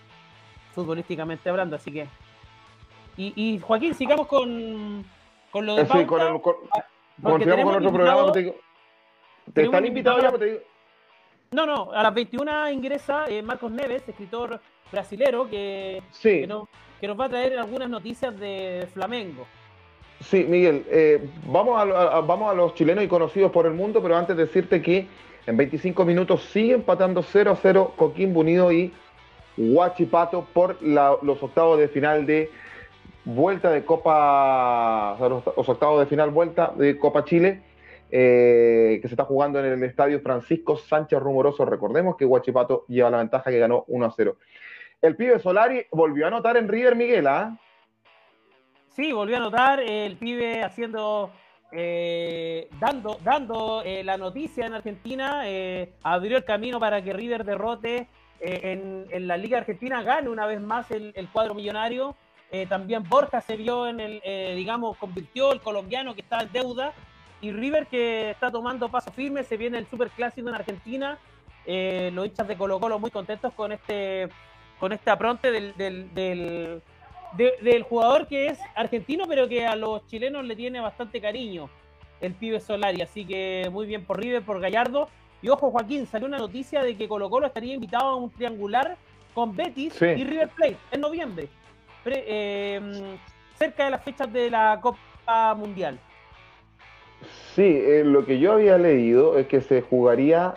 futbolísticamente 0.73 1.49
hablando, 1.49 1.75
así 1.75 1.91
que 1.91 2.07
y, 3.17 3.59
Joaquín, 3.59 3.93
sigamos 3.95 4.27
con, 4.27 5.05
con 5.51 5.65
lo 5.65 5.75
de 5.75 5.85
sí, 5.85 6.05
con, 6.05 6.21
el, 6.21 6.41
con, 6.41 6.55
ah, 6.71 6.85
con 7.21 7.41
otro 7.41 7.91
programa. 7.91 8.31
¿Te 8.31 8.53
están 9.55 9.85
invitados 9.85 10.21
ya? 10.21 10.31
Te 10.37 10.63
No, 11.51 11.65
no, 11.65 11.91
a 11.91 12.03
las 12.03 12.13
21 12.13 12.71
ingresa 12.71 13.25
eh, 13.27 13.41
Marcos 13.41 13.71
Neves, 13.71 14.07
escritor 14.07 14.59
brasilero, 14.91 15.49
que, 15.49 16.01
que, 16.21 16.47
nos, 16.47 16.67
va 17.19 17.25
a 17.25 17.29
traer 17.29 17.57
algunas 17.57 17.89
noticias 17.89 18.37
de 18.39 18.87
Flamengo. 18.93 19.45
Sí, 20.21 20.43
Miguel, 20.43 20.85
eh, 20.89 21.29
vamos, 21.45 21.79
a, 21.79 22.19
vamos 22.21 22.51
a 22.51 22.53
los 22.53 22.73
chilenos 22.75 23.03
y 23.03 23.07
conocidos 23.07 23.51
por 23.51 23.65
el 23.65 23.73
mundo, 23.73 24.01
pero 24.01 24.17
antes 24.17 24.35
decirte 24.35 24.81
que 24.81 25.07
en 25.47 25.57
25 25.57 26.03
minutos 26.05 26.43
sigue 26.43 26.73
empatando 26.73 27.23
0 27.23 27.51
a 27.51 27.55
0 27.55 27.93
Coquimbo 27.95 28.41
Unido 28.41 28.71
y 28.71 28.93
Huachipato 29.57 30.47
por 30.53 30.81
los 30.81 31.43
octavos 31.43 31.79
de 31.79 31.87
final 31.87 32.25
de 32.25 32.51
vuelta 33.25 33.69
de 33.71 33.83
Copa, 33.83 35.17
los 35.19 35.69
octavos 35.69 35.99
de 35.99 36.05
final 36.05 36.29
vuelta 36.31 36.73
de 36.75 36.97
Copa 36.97 37.25
Chile. 37.25 37.61
Eh, 38.11 38.97
que 39.03 39.07
se 39.07 39.13
está 39.13 39.23
jugando 39.23 39.59
en 39.59 39.65
el 39.65 39.83
estadio 39.83 40.19
Francisco 40.21 40.77
Sánchez 40.77 41.19
Rumoroso. 41.19 41.63
Recordemos 41.63 42.17
que 42.17 42.25
Huachipato 42.25 42.85
lleva 42.87 43.11
la 43.11 43.19
ventaja 43.19 43.51
que 43.51 43.59
ganó 43.59 43.85
1 43.87 44.05
a 44.05 44.11
0. 44.11 44.37
El 45.01 45.15
pibe 45.15 45.37
Solari 45.39 45.85
volvió 45.91 46.25
a 46.25 46.29
anotar 46.29 46.57
en 46.57 46.67
River 46.67 46.95
Miguel, 46.95 47.27
¿ah? 47.27 47.55
Sí, 48.87 49.11
volvió 49.11 49.35
a 49.35 49.39
anotar. 49.39 49.79
El 49.79 50.17
pibe 50.17 50.63
haciendo. 50.63 51.31
Eh, 51.71 52.67
dando 52.79 53.19
dando 53.23 53.83
eh, 53.85 54.03
la 54.03 54.17
noticia 54.17 54.65
en 54.65 54.73
Argentina, 54.73 55.43
abrió 56.01 56.37
el 56.37 56.43
camino 56.43 56.79
para 56.79 57.03
que 57.03 57.13
River 57.13 57.43
derrote 57.45 58.07
en, 58.39 59.27
la 59.27 59.37
Liga 59.37 59.59
Argentina, 59.59 60.01
gane 60.01 60.29
una 60.29 60.47
vez 60.47 60.59
más 60.59 60.89
el, 60.89 61.13
el 61.15 61.29
cuadro 61.29 61.53
millonario. 61.53 62.15
también 62.69 63.03
Borja 63.03 63.39
se 63.41 63.55
vio 63.55 63.87
en 63.87 63.99
el, 63.99 64.21
digamos, 64.55 64.97
convirtió 64.97 65.51
el 65.51 65.61
colombiano 65.61 66.15
que 66.15 66.21
estaba 66.21 66.41
en 66.41 66.51
deuda 66.51 66.91
y 67.41 67.51
River 67.51 67.87
que 67.87 68.31
está 68.31 68.51
tomando 68.51 68.89
paso 68.89 69.11
firme, 69.11 69.43
se 69.43 69.57
viene 69.57 69.77
el 69.77 69.87
Super 69.87 70.09
Clásico 70.09 70.49
en 70.49 70.55
Argentina. 70.55 71.17
Eh, 71.65 72.11
los 72.13 72.25
hinchas 72.25 72.47
de 72.47 72.57
Colo 72.57 72.79
Colo 72.79 72.99
muy 72.99 73.11
contentos 73.11 73.53
con 73.53 73.71
este 73.71 74.29
con 74.79 74.93
este 74.93 75.09
apronte 75.11 75.51
del, 75.51 75.75
del, 75.75 76.81
del, 77.35 77.83
jugador 77.83 78.27
que 78.27 78.47
es 78.47 78.59
argentino, 78.75 79.25
pero 79.27 79.47
que 79.49 79.65
a 79.65 79.75
los 79.75 80.07
chilenos 80.07 80.45
le 80.45 80.55
tiene 80.55 80.79
bastante 80.79 81.19
cariño, 81.19 81.69
el 82.21 82.33
pibe 82.33 82.61
Solari. 82.61 83.01
Así 83.01 83.25
que 83.25 83.67
muy 83.71 83.85
bien 83.85 84.05
por 84.05 84.19
River, 84.19 84.41
por 84.41 84.61
Gallardo. 84.61 85.09
Y 85.41 85.49
ojo, 85.49 85.69
Joaquín, 85.71 86.07
salió 86.07 86.27
una 86.27 86.37
noticia 86.37 86.81
de 86.81 86.95
que 86.95 87.09
Colo 87.09 87.29
Colo 87.29 87.47
estaría 87.47 87.73
invitado 87.73 88.07
a 88.07 88.15
un 88.15 88.29
triangular 88.29 88.97
con 89.33 89.53
Betis 89.55 90.01
y 90.01 90.23
River 90.23 90.49
Plate 90.49 90.77
en 90.91 91.01
noviembre, 91.01 91.49
eh, 92.05 93.17
cerca 93.57 93.85
de 93.85 93.91
las 93.91 94.03
fechas 94.03 94.31
de 94.31 94.49
la 94.49 94.79
Copa 94.81 95.53
Mundial. 95.55 95.99
Sí, 97.55 97.63
eh, 97.63 98.03
lo 98.05 98.25
que 98.25 98.39
yo 98.39 98.53
había 98.53 98.77
leído 98.77 99.37
es 99.37 99.47
que 99.47 99.61
se 99.61 99.81
jugaría 99.81 100.55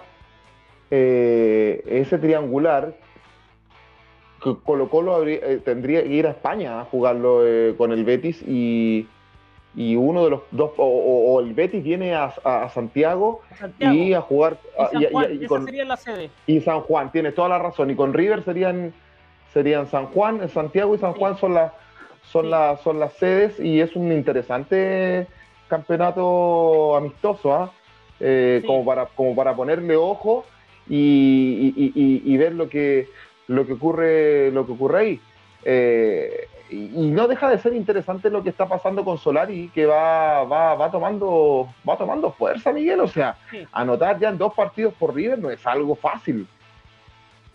eh, 0.90 1.83
ese 1.87 2.18
triangular, 2.18 2.94
Colo 4.38 4.88
Colo 4.88 5.27
eh, 5.27 5.61
tendría 5.64 6.03
que 6.03 6.09
ir 6.09 6.27
a 6.27 6.31
España 6.31 6.81
a 6.81 6.85
jugarlo 6.85 7.42
con 7.77 7.92
el 7.92 8.05
Betis 8.05 8.42
y, 8.42 9.07
uno 9.75 10.25
de 10.25 10.31
los 10.31 10.40
dos, 10.51 10.72
o, 10.77 11.40
el 11.40 11.55
Betis 11.55 11.83
viene 11.83 12.14
a, 12.14 12.68
Santiago, 12.75 13.40
y 13.79 14.12
a 14.12 14.20
jugar. 14.20 14.59
Y, 14.92 15.05
San 15.05 15.48
Juan, 15.48 15.88
la 15.88 15.96
sede. 15.96 16.31
Y 16.46 16.61
San 16.61 16.81
Juan, 16.81 17.12
tienes 17.12 17.35
toda 17.35 17.48
la 17.48 17.59
razón. 17.59 17.90
Y 17.90 17.94
con 17.94 18.12
River 18.12 18.44
serían, 18.44 18.92
serían 19.53 19.87
San 19.87 20.07
Juan, 20.07 20.48
Santiago 20.48 20.94
y 20.94 20.98
San 20.98 21.14
Juan 21.14 21.38
son 21.38 21.55
las 21.55 21.72
son, 22.25 22.51
son 22.83 23.01
las 23.01 23.12
sedes 23.14 23.59
y 23.61 23.81
es 23.81 23.96
un 23.96 24.12
interesante 24.12 25.27
amistoso, 25.74 27.54
¿ah? 27.54 27.72
eh, 28.20 28.62
como, 28.66 28.85
para, 28.85 29.06
como 29.06 29.35
para 29.35 29.54
ponerle 29.54 29.96
ojo 29.96 30.44
y, 30.88 32.37
ver 32.37 32.54
lo 32.54 32.68
que, 32.68 33.08
lo 33.48 33.66
que 33.66 33.72
ocurre, 33.74 34.50
lo 34.52 34.66
que 34.66 34.72
ocurre 34.72 34.98
ahí. 34.98 35.20
Eh, 35.64 36.48
y, 36.70 37.11
no 37.11 37.28
deja 37.28 37.50
de 37.50 37.58
ser 37.58 37.74
interesante 37.74 38.30
lo 38.30 38.42
que 38.42 38.48
está 38.48 38.66
pasando 38.66 39.04
con 39.04 39.18
Solari, 39.18 39.70
que 39.74 39.87
va, 39.87 40.44
va, 40.44 40.74
va 40.74 40.90
tomando, 40.90 41.68
va 41.88 41.96
tomando 41.96 42.32
fuerza, 42.32 42.72
Miguel. 42.72 43.00
O 43.00 43.08
sea, 43.08 43.37
anotar 43.72 44.18
ya 44.18 44.30
en 44.30 44.38
dos 44.38 44.54
partidos 44.54 44.94
por 44.94 45.14
River 45.14 45.38
no 45.38 45.50
es 45.50 45.66
algo 45.66 45.94
fácil. 45.94 46.46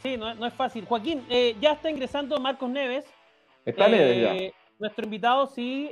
Sí, 0.04 0.18
no, 0.18 0.46
es 0.46 0.54
fácil. 0.54 0.86
Joaquín, 0.86 1.26
eh, 1.30 1.56
ya 1.60 1.74
está 1.74 1.90
ingresando 1.90 2.40
Marcos 2.40 2.70
Neves. 2.70 3.06
Está 3.66 3.88
Neves 3.88 4.22
ya. 4.22 4.54
Nuestro 4.80 5.06
invitado, 5.06 5.48
sí, 5.48 5.92